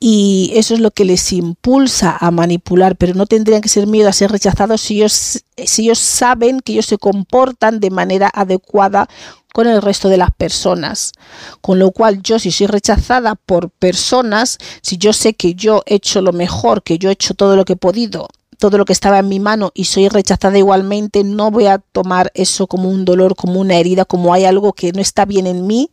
[0.00, 4.08] y eso es lo que les impulsa a manipular, pero no tendrían que ser miedo
[4.08, 9.08] a ser rechazados si ellos, si ellos saben que ellos se comportan de manera adecuada
[9.52, 11.12] con el resto de las personas.
[11.60, 15.96] Con lo cual yo si soy rechazada por personas, si yo sé que yo he
[15.96, 18.92] hecho lo mejor, que yo he hecho todo lo que he podido, todo lo que
[18.92, 23.04] estaba en mi mano y soy rechazada igualmente, no voy a tomar eso como un
[23.04, 25.90] dolor, como una herida, como hay algo que no está bien en mí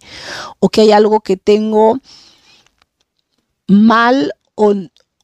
[0.60, 2.00] o que hay algo que tengo
[3.68, 4.74] mal o,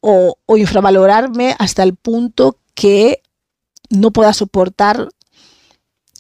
[0.02, 3.22] o, infravalorarme hasta el punto que
[3.90, 5.10] no pueda soportar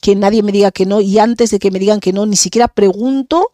[0.01, 1.01] que nadie me diga que no.
[1.01, 3.53] Y antes de que me digan que no, ni siquiera pregunto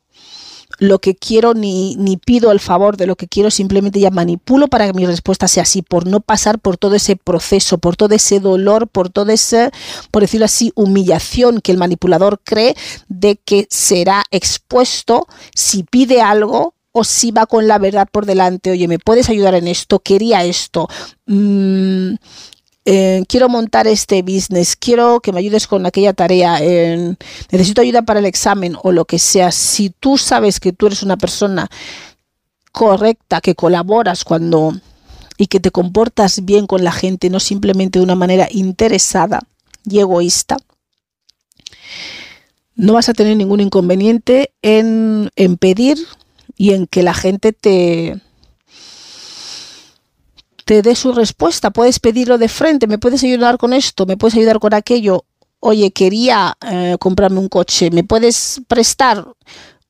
[0.80, 4.67] lo que quiero ni, ni pido el favor de lo que quiero, simplemente ya manipulo
[4.67, 8.13] para que mi respuesta sea así, por no pasar por todo ese proceso, por todo
[8.13, 9.71] ese dolor, por todo ese,
[10.12, 12.75] por decirlo así, humillación que el manipulador cree
[13.08, 15.25] de que será expuesto
[15.56, 19.53] si pide algo o si va con la verdad por delante, oye, ¿me puedes ayudar
[19.53, 19.99] en esto?
[19.99, 20.88] Quería esto.
[21.27, 22.15] Mm,
[22.86, 26.60] eh, quiero montar este business, quiero que me ayudes con aquella tarea,
[27.51, 29.51] necesito ayuda para el examen o lo que sea.
[29.51, 31.69] Si tú sabes que tú eres una persona
[32.71, 34.73] correcta, que colaboras cuando
[35.38, 39.41] y que te comportas bien con la gente, no simplemente de una manera interesada
[39.88, 40.57] y egoísta,
[42.75, 45.97] no vas a tener ningún inconveniente en, en pedir
[46.58, 48.20] y en que la gente te,
[50.65, 51.72] te dé su respuesta.
[51.72, 55.26] Puedes pedirlo de frente, me puedes ayudar con esto, me puedes ayudar con aquello.
[55.60, 59.26] Oye, quería eh, comprarme un coche, ¿me puedes prestar?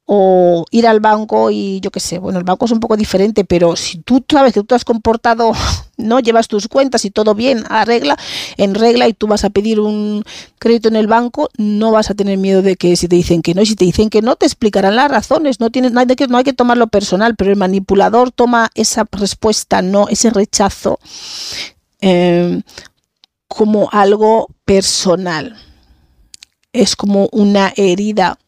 [0.10, 3.44] O ir al banco y yo qué sé, bueno, el banco es un poco diferente,
[3.44, 5.52] pero si tú sabes que tú te has comportado,
[5.98, 8.18] no llevas tus cuentas y todo bien, arregla,
[8.56, 10.24] en regla y tú vas a pedir un
[10.60, 13.54] crédito en el banco, no vas a tener miedo de que si te dicen que
[13.54, 16.28] no, y si te dicen que no, te explicarán las razones, no tienes nada que
[16.28, 21.00] no hay que tomarlo personal, pero el manipulador toma esa respuesta, no, ese rechazo
[22.00, 22.62] eh,
[23.50, 25.58] como algo personal.
[26.72, 28.40] Es como una herida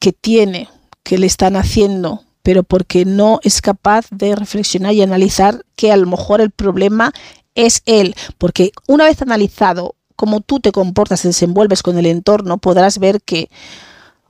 [0.00, 0.68] que tiene,
[1.04, 5.96] que le están haciendo, pero porque no es capaz de reflexionar y analizar que a
[5.96, 7.12] lo mejor el problema
[7.54, 12.58] es él, porque una vez analizado cómo tú te comportas, te desenvuelves con el entorno,
[12.58, 13.50] podrás ver que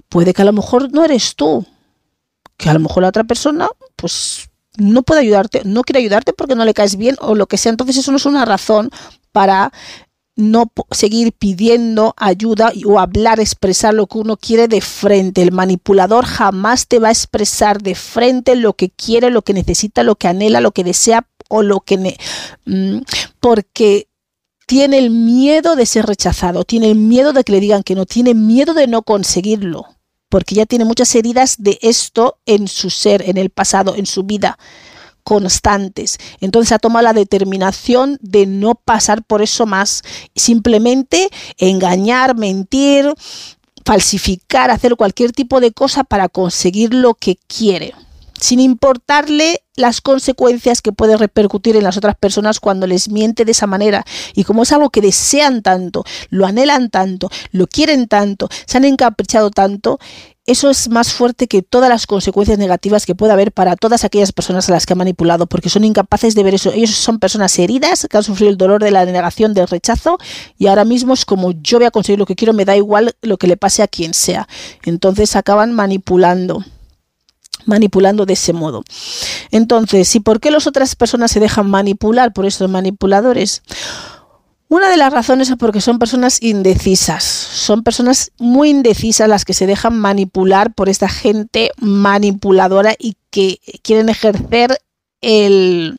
[0.08, 1.64] puede que a lo mejor no eres tú,
[2.56, 6.54] que a lo mejor la otra persona pues no puede ayudarte, no quiere ayudarte porque
[6.54, 8.90] no le caes bien o lo que sea, entonces eso no es una razón
[9.32, 9.72] para
[10.36, 15.42] no seguir pidiendo ayuda o hablar, expresar lo que uno quiere de frente.
[15.42, 20.02] El manipulador jamás te va a expresar de frente lo que quiere, lo que necesita,
[20.02, 22.16] lo que anhela, lo que desea o lo que...
[22.64, 23.00] Mm,
[23.40, 24.08] porque
[24.66, 28.06] tiene el miedo de ser rechazado, tiene el miedo de que le digan que no,
[28.06, 29.86] tiene miedo de no conseguirlo,
[30.28, 34.22] porque ya tiene muchas heridas de esto en su ser, en el pasado, en su
[34.22, 34.58] vida
[35.22, 36.18] constantes.
[36.40, 40.02] Entonces ha tomado la determinación de no pasar por eso más,
[40.34, 41.28] simplemente
[41.58, 43.12] engañar, mentir,
[43.84, 47.94] falsificar, hacer cualquier tipo de cosa para conseguir lo que quiere,
[48.38, 53.52] sin importarle las consecuencias que puede repercutir en las otras personas cuando les miente de
[53.52, 54.04] esa manera.
[54.34, 58.84] Y como es algo que desean tanto, lo anhelan tanto, lo quieren tanto, se han
[58.84, 59.98] encaprichado tanto,
[60.50, 64.32] eso es más fuerte que todas las consecuencias negativas que pueda haber para todas aquellas
[64.32, 66.72] personas a las que ha manipulado, porque son incapaces de ver eso.
[66.72, 70.18] Ellos son personas heridas que han sufrido el dolor de la negación, del rechazo,
[70.58, 73.14] y ahora mismo es como yo voy a conseguir lo que quiero, me da igual
[73.22, 74.48] lo que le pase a quien sea.
[74.84, 76.64] Entonces acaban manipulando
[77.66, 78.82] manipulando de ese modo.
[79.52, 83.62] Entonces, ¿y por qué las otras personas se dejan manipular por estos manipuladores?
[84.70, 89.52] Una de las razones es porque son personas indecisas, son personas muy indecisas las que
[89.52, 94.78] se dejan manipular por esta gente manipuladora y que quieren ejercer
[95.22, 95.98] el,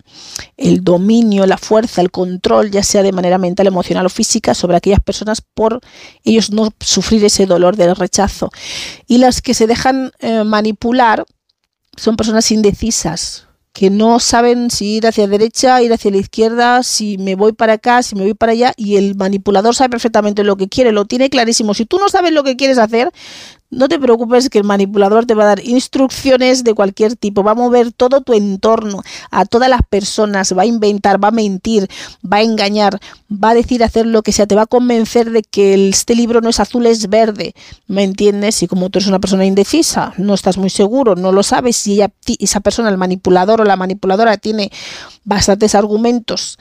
[0.83, 5.01] dominio, la fuerza, el control, ya sea de manera mental, emocional o física, sobre aquellas
[5.01, 5.81] personas por
[6.23, 8.51] ellos no sufrir ese dolor del rechazo.
[9.05, 11.25] Y las que se dejan eh, manipular
[11.97, 16.83] son personas indecisas, que no saben si ir hacia la derecha, ir hacia la izquierda,
[16.83, 20.43] si me voy para acá, si me voy para allá, y el manipulador sabe perfectamente
[20.43, 21.73] lo que quiere, lo tiene clarísimo.
[21.73, 23.11] Si tú no sabes lo que quieres hacer,
[23.71, 27.51] no te preocupes que el manipulador te va a dar instrucciones de cualquier tipo, va
[27.51, 31.89] a mover todo tu entorno, a todas las personas, va a inventar, va a mentir,
[32.21, 32.99] va a engañar,
[33.31, 36.41] va a decir hacer lo que sea, te va a convencer de que este libro
[36.41, 37.55] no es azul, es verde,
[37.87, 38.61] ¿me entiendes?
[38.61, 41.93] Y como tú eres una persona indecisa, no estás muy seguro, no lo sabes, si
[41.93, 44.69] ella, esa persona, el manipulador o la manipuladora tiene
[45.23, 46.59] bastantes argumentos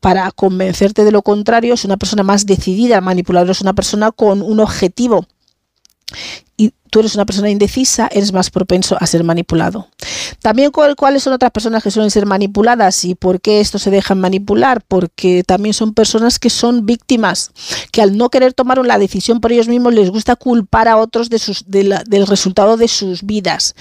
[0.00, 4.10] para convencerte de lo contrario, es una persona más decidida, el manipulador es una persona
[4.10, 5.26] con un objetivo
[6.56, 9.88] y tú eres una persona indecisa, eres más propenso a ser manipulado.
[10.42, 14.20] También cuáles son otras personas que suelen ser manipuladas y por qué esto se dejan
[14.20, 17.50] manipular, porque también son personas que son víctimas,
[17.90, 21.30] que al no querer tomar la decisión por ellos mismos les gusta culpar a otros
[21.30, 23.74] de sus, del resultado de sus vidas.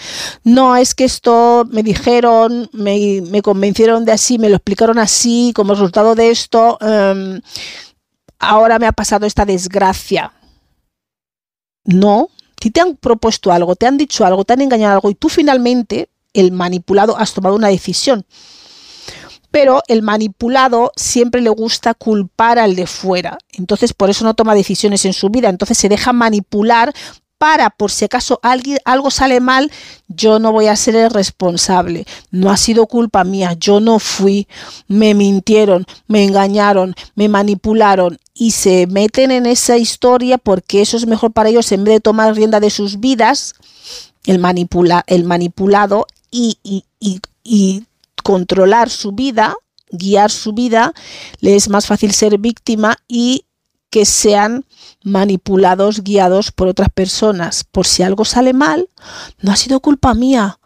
[0.44, 5.74] No es que esto me dijeron, me, convencieron de así, me lo explicaron así, como
[5.74, 7.42] resultado de esto, em,
[8.40, 10.32] ahora me ha pasado esta desgracia
[11.86, 12.30] no,
[12.62, 15.30] si te han propuesto algo, te han dicho algo, te han engañado algo y tú
[15.30, 18.26] finalmente, el manipulado, has tomado una decisión.
[19.50, 23.38] Pero el manipulado siempre le gusta culpar al de fuera.
[23.52, 25.50] Entonces por eso no toma decisiones en su vida.
[25.50, 26.94] Entonces se deja manipular
[27.42, 28.40] para por si acaso
[28.86, 29.72] algo sale mal,
[30.08, 32.06] yo no voy a ser el responsable.
[32.30, 34.48] No ha sido culpa mía, yo no fui,
[34.88, 41.06] me mintieron, me engañaron, me manipularon y se meten en esa historia porque eso es
[41.06, 43.54] mejor para ellos en vez de tomar rienda de sus vidas,
[44.26, 46.86] el, manipula, el manipulado y, y,
[47.44, 47.84] y
[48.24, 49.54] controlar su vida,
[49.92, 50.92] guiar su vida,
[51.40, 53.46] le es más fácil ser víctima y
[53.92, 54.66] que sean
[55.04, 57.64] manipulados, guiados por otras personas.
[57.64, 58.88] Por si algo sale mal,
[59.40, 60.60] no ha sido culpa mía.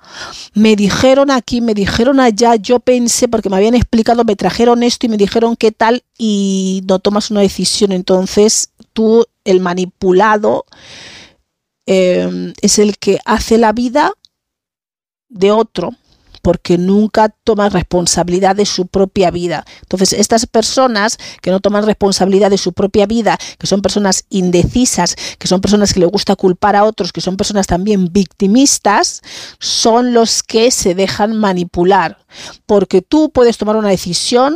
[0.53, 5.05] Me dijeron aquí, me dijeron allá, yo pensé, porque me habían explicado, me trajeron esto
[5.05, 7.91] y me dijeron qué tal y no tomas una decisión.
[7.91, 10.65] Entonces tú, el manipulado,
[11.85, 14.11] eh, es el que hace la vida
[15.29, 15.95] de otro
[16.45, 19.65] porque nunca toman responsabilidad de su propia vida.
[19.81, 25.15] Entonces, estas personas que no toman responsabilidad de su propia vida, que son personas indecisas,
[25.39, 29.23] que son personas que le gusta culpar a otros, que son personas también victimistas,
[29.59, 32.19] son los que se dejan manipular.
[32.67, 34.55] Porque tú puedes tomar una decisión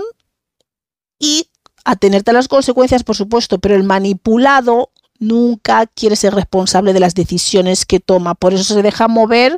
[1.17, 1.47] y
[1.85, 7.15] atenerte a las consecuencias, por supuesto, pero el manipulado nunca quiere ser responsable de las
[7.15, 8.35] decisiones que toma.
[8.35, 9.57] Por eso se deja mover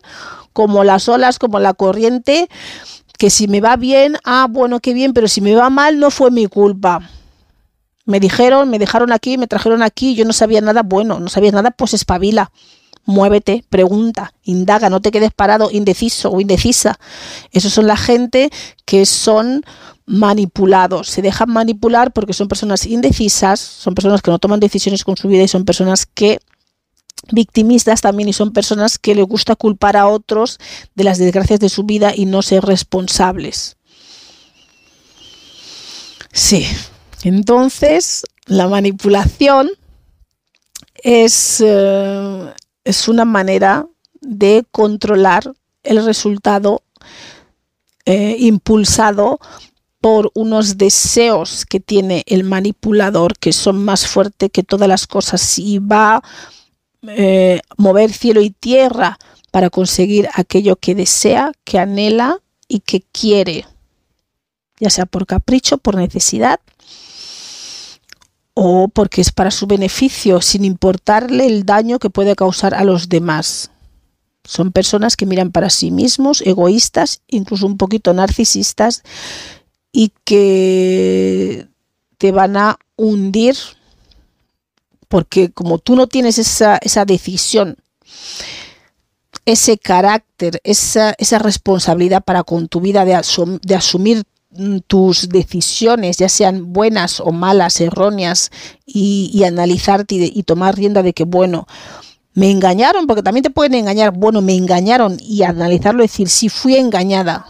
[0.54, 2.50] como las olas, como la corriente,
[3.18, 6.12] que si me va bien, ah, bueno, qué bien, pero si me va mal, no
[6.12, 7.08] fue mi culpa.
[8.06, 11.52] Me dijeron, me dejaron aquí, me trajeron aquí, yo no sabía nada, bueno, no sabía
[11.52, 12.52] nada, pues espabila.
[13.06, 17.00] Muévete, pregunta, indaga, no te quedes parado, indeciso o indecisa.
[17.52, 18.52] Esos son la gente
[18.86, 19.64] que son
[20.06, 25.16] manipulados, se dejan manipular porque son personas indecisas, son personas que no toman decisiones con
[25.16, 26.40] su vida y son personas que
[27.31, 30.60] victimistas también y son personas que les gusta culpar a otros
[30.95, 33.77] de las desgracias de su vida y no ser responsables.
[36.34, 36.65] Sí,
[37.23, 39.69] entonces la manipulación
[40.95, 42.53] es, eh,
[42.84, 43.88] es una manera
[44.21, 45.51] de controlar
[45.84, 46.84] el resultado
[48.05, 49.39] eh, impulsado
[49.99, 55.60] por unos deseos que tiene el manipulador que son más fuertes que todas las cosas
[55.60, 56.23] y va
[57.08, 59.18] eh, mover cielo y tierra
[59.52, 63.66] para conseguir aquello que desea, que anhela y que quiere,
[64.80, 66.60] ya sea por capricho, por necesidad
[68.54, 73.10] o porque es para su beneficio, sin importarle el daño que puede causar a los
[73.10, 73.72] demás.
[74.44, 79.04] Son personas que miran para sí mismos, egoístas, incluso un poquito narcisistas,
[79.92, 81.68] y que
[82.18, 83.56] te van a hundir
[85.12, 87.76] porque como tú no tienes esa, decisión,
[89.45, 93.15] ese carácter, esa, responsabilidad para con tu vida de,
[93.76, 94.24] asumir
[94.88, 98.52] tus decisiones, ya sean buenas o malas, erróneas,
[98.86, 101.67] y, analizarte y, y, tomar rienda de que, bueno,
[102.34, 106.78] me engañaron, porque también te pueden engañar, bueno, me engañaron, y analizarlo decir, sí, fui
[106.78, 107.45] engañada,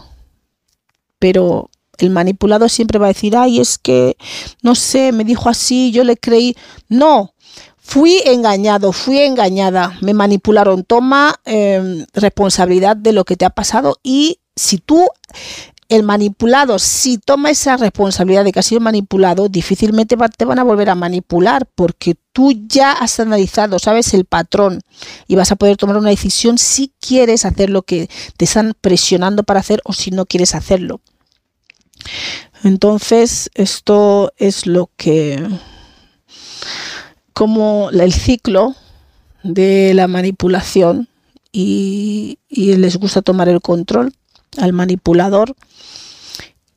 [1.20, 4.16] pero el manipulado siempre va a decir, ay, es que,
[4.62, 6.56] no sé, me dijo así, yo le creí,
[6.88, 7.34] no,
[7.84, 10.84] Fui engañado, fui engañada, me manipularon.
[10.84, 15.08] Toma em, responsabilidad de lo que te ha pasado y si tú,
[15.88, 20.64] el manipulado, si toma esa responsabilidad de que has sido manipulado, difícilmente te van a
[20.64, 24.80] volver a manipular porque tú ya has analizado, sabes el patrón
[25.26, 29.42] y vas a poder tomar una decisión si quieres hacer lo que te están presionando
[29.42, 31.00] para hacer o si no quieres hacerlo.
[32.62, 35.44] Entonces, esto es lo que
[37.32, 38.74] como el ciclo
[39.42, 41.08] de la manipulación
[41.50, 44.12] y, les gusta tomar el control
[44.58, 45.54] al manipulador.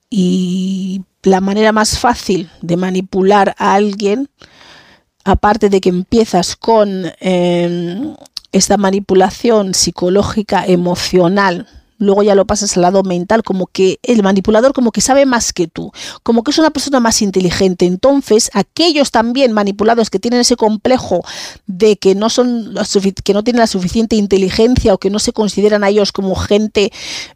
[0.10, 4.30] Y la manera más fácil de manipular a alguien,
[5.24, 8.16] aparte de que empiezas con em,
[8.52, 14.74] esta manipulación psicológica emocional luego ya lo pasas al lado mental, como que el manipulador
[14.74, 15.92] como que sabe más que tú,
[16.24, 17.86] como que es una persona más inteligente.
[17.86, 21.24] Entonces, aquellos también manipulados que tienen ese complejo
[21.68, 22.76] de que no son
[23.24, 26.92] que no tienen la suficiente inteligencia o que no se consideran a ellos como gente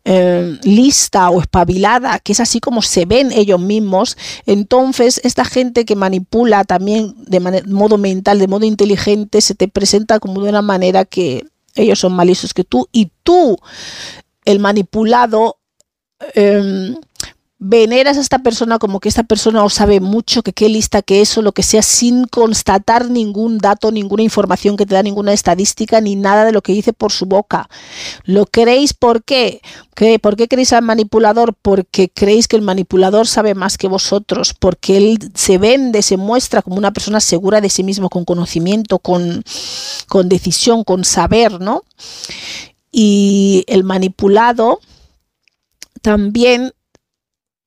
[0.05, 5.85] eh, lista o espabilada, que es así como se ven ellos mismos, entonces esta gente
[5.85, 10.61] que manipula también de modo mental, de modo inteligente, se te presenta como de una
[10.61, 11.45] manera que
[11.75, 13.57] ellos son malisos que tú y tú
[14.45, 15.57] el manipulado
[16.33, 16.95] em,
[17.61, 21.19] veneras a esta persona como que esta persona o sabe mucho, que qué lista que
[21.19, 25.99] eso, lo que sea, sin constatar ningún dato, ninguna información que te da ninguna estadística,
[25.99, 27.69] ni nada de lo que dice por su boca.
[28.23, 29.61] ¿Lo creéis por qué?
[30.21, 31.53] ¿Por qué creéis al manipulador?
[31.53, 36.61] Porque creéis que el manipulador sabe más que vosotros, porque él se vende, se muestra
[36.61, 39.43] como una persona segura de sí mismo, con conocimiento, con,
[40.07, 41.83] con decisión, con saber, ¿no?
[42.91, 44.79] Y el manipulado
[46.01, 46.73] también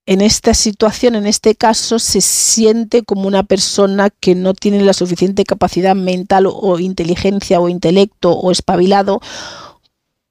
[0.05, 4.95] en esta situación, en este caso, se siente como una persona que no tiene la
[4.95, 9.21] suficiente capacidad mental o, inteligencia o intelecto o espabilado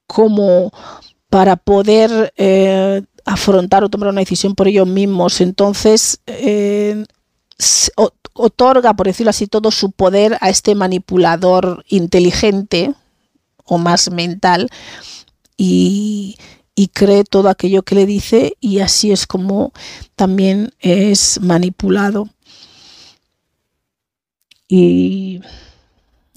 [0.06, 0.70] como
[1.30, 5.40] para poder eh, afrontar o tomar una decisión por ellos mismos.
[5.40, 7.06] Entonces, eh,
[8.34, 12.94] otorga, por decirlo así, todo su poder a este manipulador inteligente
[13.72, 14.68] o más mental
[15.56, 16.36] y,
[16.94, 19.72] cree todo aquello que le dice y así es como
[20.16, 22.28] también es manipulado.
[24.68, 25.40] Y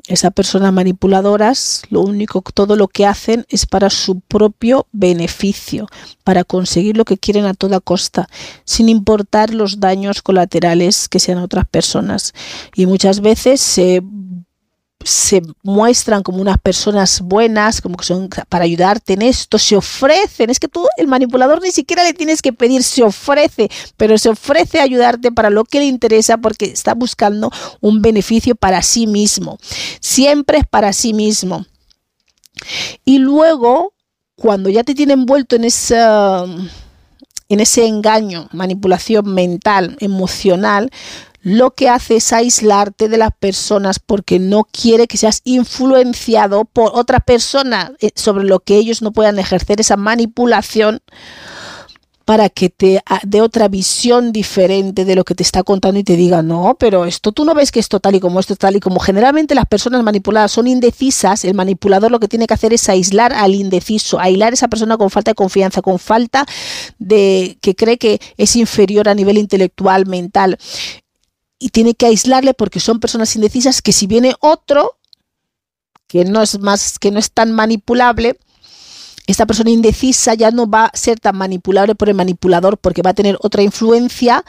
[0.08, 5.88] esa persona manipuladoras, lo único, todo lo que hacen es para su propio beneficio,
[6.24, 8.30] para conseguir lo que quieren a toda costa,
[8.66, 12.34] sin importar los daños colaterales que sean otras personas.
[12.76, 14.04] Y muchas veces se
[15.06, 20.50] se muestran como unas personas buenas, como que son para ayudarte en esto, se ofrecen,
[20.50, 24.30] es que tú, el manipulador, ni siquiera le tienes que pedir, se ofrece, pero se
[24.30, 27.52] ofrece a ayudarte para lo que le interesa porque está buscando
[27.82, 29.60] un beneficio para sí mismo,
[30.00, 31.68] siempre es para sí mismo.
[33.06, 33.94] Y luego,
[34.36, 35.66] cuando ya te tiene envuelto en
[37.48, 40.90] en ese engaño, manipulación mental, emocional,
[41.46, 46.90] lo que hace es aislarte de las personas porque no quiere que seas influenciado por
[46.96, 51.02] otra persona eh, sobre lo que ellos no puedan ejercer esa manipulación
[52.26, 56.04] para que te ah, dé otra visión diferente de lo que te está contando y
[56.04, 58.78] te diga, no, pero esto tú no ves que esto tal y como esto tal
[58.78, 62.74] y como generalmente las personas manipuladas son indecisas, el manipulador lo que tiene que hacer
[62.74, 66.44] es aislar al indeciso, aislar a esa persona con falta de confianza, con falta
[66.98, 70.58] de que cree que es inferior a nivel intelectual, mental
[71.60, 74.98] y tiene que aislarle porque son personas indecisas que si viene otro
[76.08, 78.38] que no es más que no es tan manipulable
[79.28, 83.12] esta persona indecisa ya no va a ser tan manipulable por el manipulador porque va
[83.12, 84.44] a tener otra influencia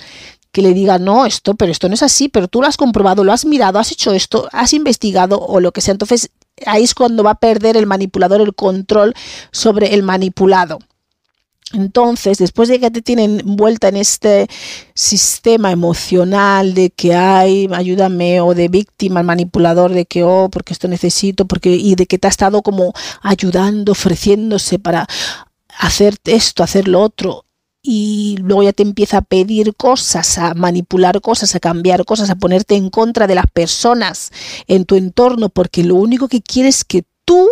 [0.57, 3.25] que le diga, no, esto, pero esto no es así, pero tú lo has comprobado,
[3.25, 5.93] lo has mirado, has hecho esto, has investigado o lo que sea.
[5.93, 6.31] Entonces,
[6.65, 9.15] ahí es cuando va a perder el manipulador el control
[9.53, 10.79] sobre el manipulado.
[11.73, 14.49] Entonces, después de que te tienen vuelta en este
[14.95, 20.87] sistema emocional de que hay, ayúdame, o de víctima, manipulador, de que, oh, porque esto
[20.87, 25.09] necesito, porque, y de que te ha estado como ayudando, ofreciéndose para
[25.77, 27.47] hacer esto, hacer lo otro,
[27.83, 32.37] y luego ya te empieza a pedir cosas, a manipular cosas, a cambiar cosas, a
[32.37, 34.31] ponerte en contra de las personas
[34.69, 37.49] en tu entorno, porque lo único que quiere es que tú,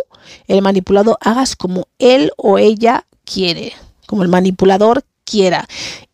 [0.47, 3.73] el manipulado, hagas como él o ella quiere
[4.07, 5.67] como el manipulador quiera.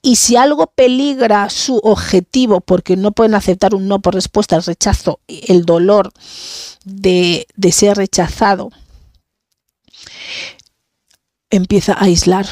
[0.03, 4.65] Y si algo peligra su objetivo porque no pueden aceptar un no por respuesta al
[4.65, 6.13] rechazo, el dolor
[6.85, 8.71] de, de ser rechazado,
[11.51, 12.47] empieza a aislar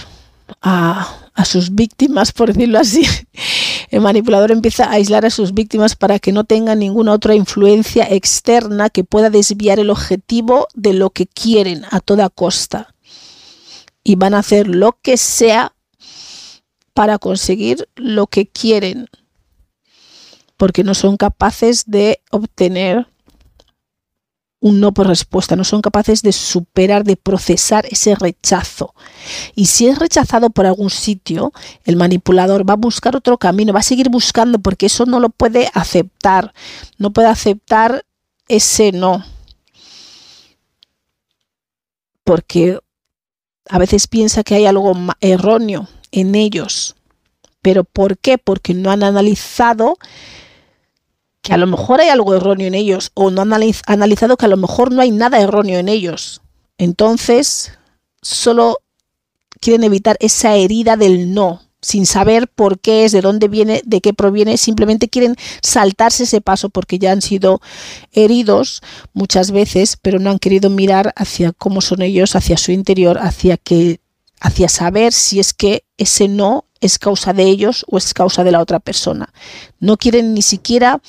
[0.61, 3.07] a, a sus víctimas, por decirlo así.
[3.91, 8.07] El manipulador empieza a aislar a sus víctimas para que no tengan ninguna otra influencia
[8.11, 12.95] externa que pueda desviar el objetivo de lo que quieren a toda costa
[14.09, 15.75] y van a hacer lo que sea
[16.95, 19.07] para conseguir lo que quieren,
[20.57, 23.07] porque no son capaces de obtener
[24.61, 28.95] un no por respuesta, no son capaces de superar, de procesar ese rechazo.
[29.55, 31.53] Y si es rechazado por algún sitio,
[31.85, 35.29] el manipulador va a buscar otro camino, va a seguir buscando porque eso no lo
[35.29, 36.55] puede aceptar,
[36.97, 38.07] no puede aceptar
[38.49, 39.23] ese no.
[42.25, 42.79] Porque
[43.69, 46.97] a veces piensa que hay algo erróneo en ellos.
[47.63, 48.39] ¿Pero por qué?
[48.39, 49.97] Porque no han analizado
[51.43, 53.53] que a lo mejor hay algo erróneo en ellos o no han
[53.87, 56.43] analizado que a lo mejor no hay nada erróneo en ellos.
[56.79, 57.73] Entonces,
[58.23, 58.79] solo
[59.61, 64.01] quieren evitar esa herida del no, sin saber por qué es, de dónde viene, de
[64.01, 67.61] qué proviene, simplemente quieren saltarse ese paso porque ya han sido
[68.13, 73.19] heridos muchas veces, pero no han querido mirar hacia cómo son ellos, hacia su interior,
[73.19, 74.01] hacia que
[74.41, 78.53] hacia saber si es que ese no es causa de ellos o es causa de
[78.53, 79.33] la otra persona.
[79.81, 81.01] No quieren ni siquiera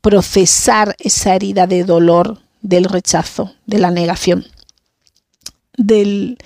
[0.00, 4.46] procesar esa herida de dolor del rechazo, de la negación,
[5.76, 6.38] del,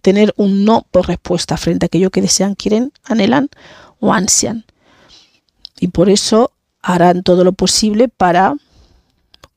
[0.00, 3.48] tener un no por respuesta frente a aquello que desean, quieren, anhelan
[3.98, 4.64] o ansian.
[5.78, 8.54] Y por eso harán todo lo posible para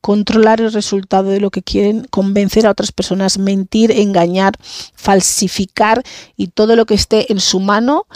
[0.00, 4.52] controlar el resultado de lo que quieren, convencer a otras personas, mentir, engañar,
[4.94, 6.02] falsificar
[6.36, 8.06] y todo lo que esté en su mano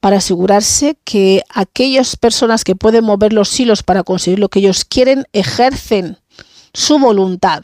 [0.00, 4.84] para asegurarse que aquellas personas que pueden mover los hilos para conseguir lo que ellos
[4.84, 6.18] quieren ejercen
[6.74, 7.62] su voluntad,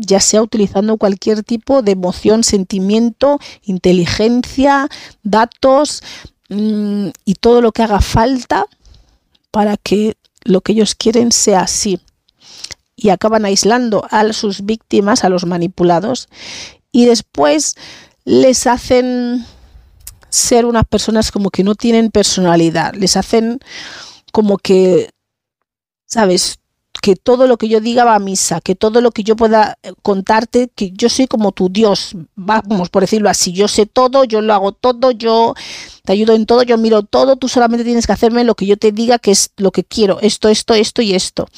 [0.00, 4.88] ya sea utilizando cualquier tipo de emoción, sentimiento, inteligencia,
[5.22, 6.02] datos
[6.48, 8.64] mmm, y todo lo que haga falta
[9.50, 12.00] para que lo que ellos quieren sea así.
[12.96, 16.28] Y acaban aislando a sus víctimas, a los manipulados,
[16.92, 17.76] y después
[18.24, 19.44] les hacen
[20.28, 23.60] ser unas personas como que no tienen personalidad, les hacen
[24.32, 25.10] como que,
[26.06, 26.58] ¿sabes?
[27.02, 29.78] Que todo lo que yo diga va a misa, que todo lo que yo pueda
[30.02, 34.40] contarte, que yo soy como tu Dios, vamos por decirlo así, yo sé todo, yo
[34.42, 35.54] lo hago todo, yo
[36.04, 38.76] te ayudo en todo, yo miro todo, tú solamente tienes que hacerme lo que yo
[38.76, 41.48] te diga que es lo que quiero, esto, esto, esto y esto.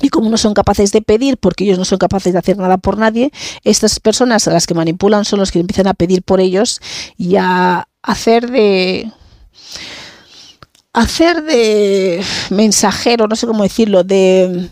[0.00, 2.78] Y como no son capaces de pedir, porque ellos no son capaces de hacer nada
[2.78, 3.30] por nadie,
[3.62, 6.80] estas personas a las que manipulan son los que empiezan a pedir por ellos
[7.16, 9.12] y a hacer de
[10.92, 14.70] hacer de mensajero, no sé cómo decirlo, de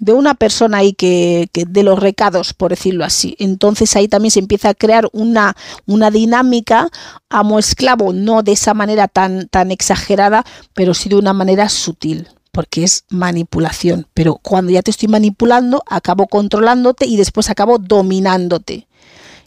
[0.00, 3.36] de una persona ahí que, de los recados, por decirlo así.
[3.38, 5.54] Entonces ahí también se empieza a crear una,
[5.86, 6.88] una dinámica
[7.28, 12.82] amo-esclavo, no de esa manera tan, tan exagerada, pero sí de una manera sutil porque
[12.82, 14.06] es manipulación.
[14.14, 18.88] Pero cuando ya te estoy manipulando, acabo controlándote y después acabo dominándote.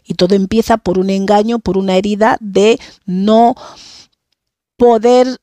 [0.06, 3.56] Y todo empieza por un engaño, por una herida de no
[4.76, 5.40] poder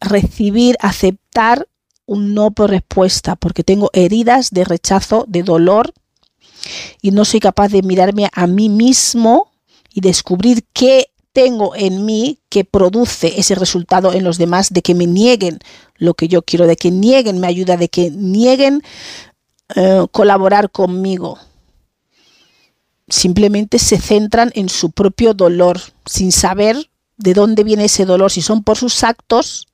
[0.00, 1.68] recibir, aceptar
[2.06, 5.92] un no por respuesta, porque tengo heridas de rechazo, de dolor,
[7.00, 9.52] y no soy capaz de mirarme a mí mismo
[9.92, 14.94] y descubrir qué tengo en mí que produce ese resultado en los demás de que
[14.94, 15.58] me nieguen
[15.96, 18.82] lo que yo quiero, de que nieguen mi ayuda, de que nieguen
[19.74, 21.38] eh, colaborar conmigo.
[23.08, 28.42] Simplemente se centran en su propio dolor, sin saber de dónde viene ese dolor, si
[28.42, 29.68] son por sus actos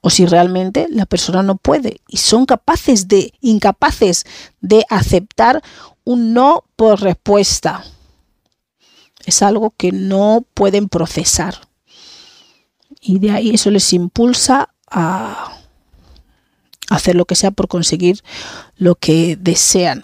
[0.00, 4.24] o si realmente la persona no puede y son capaces de incapaces
[4.60, 5.62] de aceptar
[6.04, 7.84] un no por respuesta
[9.28, 11.68] es algo que no pueden procesar.
[13.00, 15.52] Y de ahí eso les impulsa a
[16.88, 18.22] hacer lo que sea por conseguir
[18.76, 20.02] lo que desean.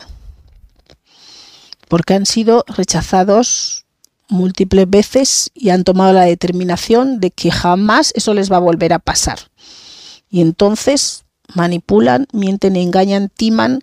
[1.88, 3.83] Porque han sido rechazados
[4.28, 8.92] múltiples veces y han tomado la determinación de que jamás eso les va a volver
[8.92, 9.38] a pasar.
[10.30, 13.80] Y entonces manipulan, mienten, engañan, timan,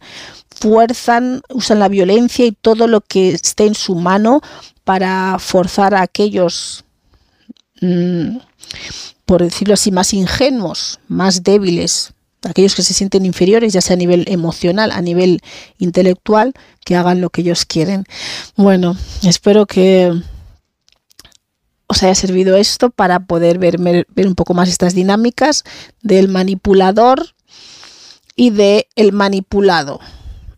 [0.50, 4.42] fuerzan, usan la violencia y todo lo que esté en su mano
[4.84, 6.84] para forzar a aquellos,
[7.82, 8.38] mmm,
[9.26, 12.14] por decirlo así, más ingenuos, más débiles,
[12.44, 15.42] aquellos que se sienten inferiores, ya sea a nivel emocional, a nivel
[15.78, 18.06] intelectual, que hagan lo que ellos quieren.
[18.56, 20.12] Bueno, espero que
[21.92, 25.66] os haya servido esto para poder ver, ver un poco más estas dinámicas
[26.02, 27.36] del manipulador
[28.38, 30.00] y del el manipulado.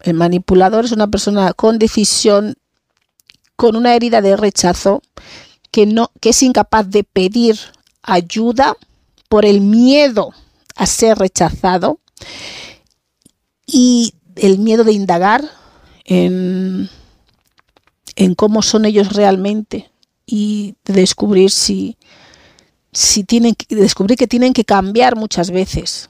[0.01, 2.53] El manipulador es una persona con decisión
[3.55, 5.01] con una herida de rechazo
[5.71, 7.57] que, no, que es incapaz de pedir
[8.03, 8.75] ayuda
[9.27, 10.33] por el miedo
[10.75, 11.99] a ser rechazado
[13.65, 15.43] y el miedo de indagar
[16.05, 16.89] en,
[18.15, 19.92] en cómo son ellos realmente
[20.25, 21.97] y de descubrir si,
[22.91, 26.09] si tienen descubrir que tienen que cambiar muchas veces.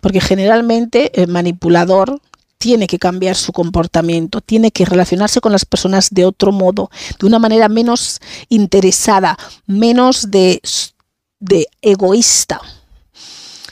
[0.00, 2.20] Porque generalmente el manipulador
[2.58, 7.26] tiene que cambiar su comportamiento, tiene que relacionarse con las personas de otro modo, de
[7.26, 9.36] una manera menos interesada,
[9.66, 10.62] menos de,
[11.40, 12.60] de egoísta.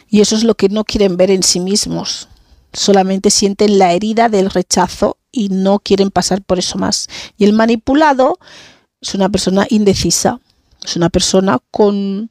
[0.09, 2.29] Y eso es lo que no quieren ver en sí mismos.
[2.75, 7.09] Solamente sienten la herida del rechazo y no quieren pasar por eso más.
[7.39, 8.39] Y el manipulado
[9.03, 10.41] es una persona indecisa,
[10.85, 12.31] es una persona con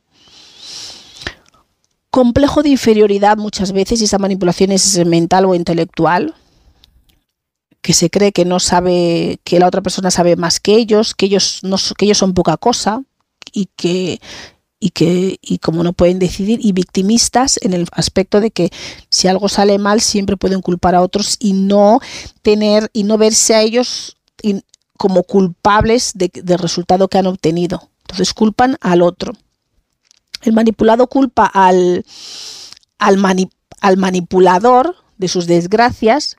[2.10, 6.34] complejo de inferioridad muchas veces y esa manipulación es mental o intelectual
[7.82, 11.26] que se cree que no sabe, que la otra persona sabe más que ellos, que
[11.26, 13.04] ellos, no, que ellos son poca cosa
[13.52, 14.22] y que,
[14.80, 18.72] y que y como no pueden decidir y victimistas en el aspecto de que
[19.10, 22.00] si algo sale mal siempre pueden culpar a otros y no
[22.42, 24.18] tener y no verse a ellos
[25.02, 27.90] como culpables de, del resultado que han obtenido.
[28.02, 29.34] Entonces culpan al otro.
[30.44, 32.06] El manipulado culpa al,
[33.00, 36.38] al, manipulador de sus desgracias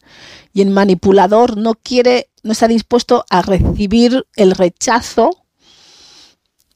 [0.55, 5.43] y el manipulador no quiere, no está dispuesto a recibir el rechazo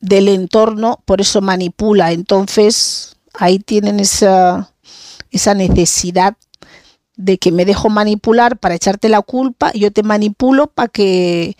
[0.01, 2.11] del entorno, por eso manipula.
[2.11, 4.72] Entonces, ahí tienen esa,
[5.30, 6.37] esa necesidad
[7.17, 11.57] de que me dejo manipular para echarte la culpa yo te manipulo para que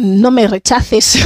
[0.00, 1.18] no me rechaces,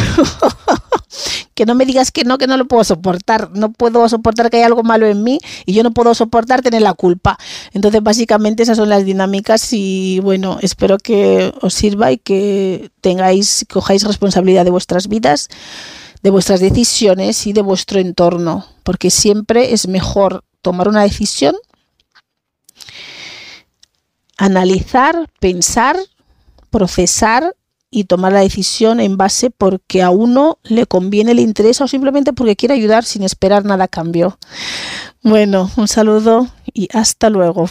[1.55, 4.59] que no me digas que no, que no lo puedo soportar, no puedo soportar que
[4.59, 7.39] hay algo malo en mí y yo no puedo soportar tener la culpa.
[7.73, 13.65] Entonces, básicamente esas son las dinámicas y bueno, espero que os sirva y que tengáis,
[13.71, 15.49] cojáis responsabilidad de vuestras vidas,
[16.23, 21.55] de vuestras decisiones y de vuestro entorno, porque siempre es mejor tomar una decisión
[24.39, 25.97] analizar, pensar,
[26.71, 27.55] procesar
[27.91, 32.33] y tomar la decisión en base porque a uno le conviene, le interesa o simplemente
[32.33, 34.39] porque quiere ayudar sin esperar nada a cambio.
[35.23, 37.69] Bueno, un saludo y hasta luego.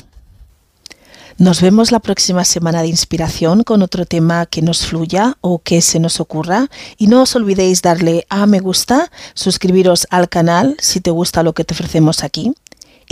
[1.38, 5.82] Nos vemos la próxima semana de inspiración con otro tema que nos fluya o que
[5.82, 6.70] se nos ocurra.
[6.97, 11.53] Y no os olvidéis darle a me gusta, suscribiros al canal si te gusta lo
[11.53, 12.53] que te ofrecemos aquí.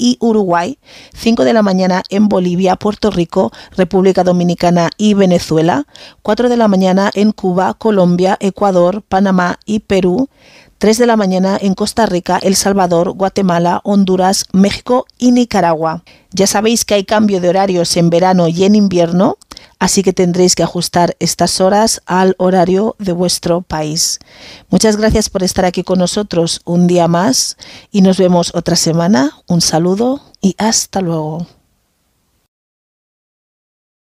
[0.00, 0.78] y Uruguay,
[1.14, 5.86] 5 de la mañana en Bolivia, Puerto Rico, República Dominicana y Venezuela,
[6.22, 10.30] 4 de la mañana en Cuba, Colombia, Ecuador, Panamá y Perú,
[10.78, 16.02] 3 de la mañana en Costa Rica, El Salvador, Guatemala, Honduras, México y Nicaragua.
[16.32, 19.36] Ya sabéis que hay cambio de horarios en verano y en invierno,
[19.80, 24.20] así que tendréis que ajustar estas horas al horario de vuestro país.
[24.68, 27.56] Muchas gracias por estar aquí con nosotros un día más
[27.90, 29.32] y nos vemos otra semana.
[29.48, 31.59] Un saludo y hasta luego.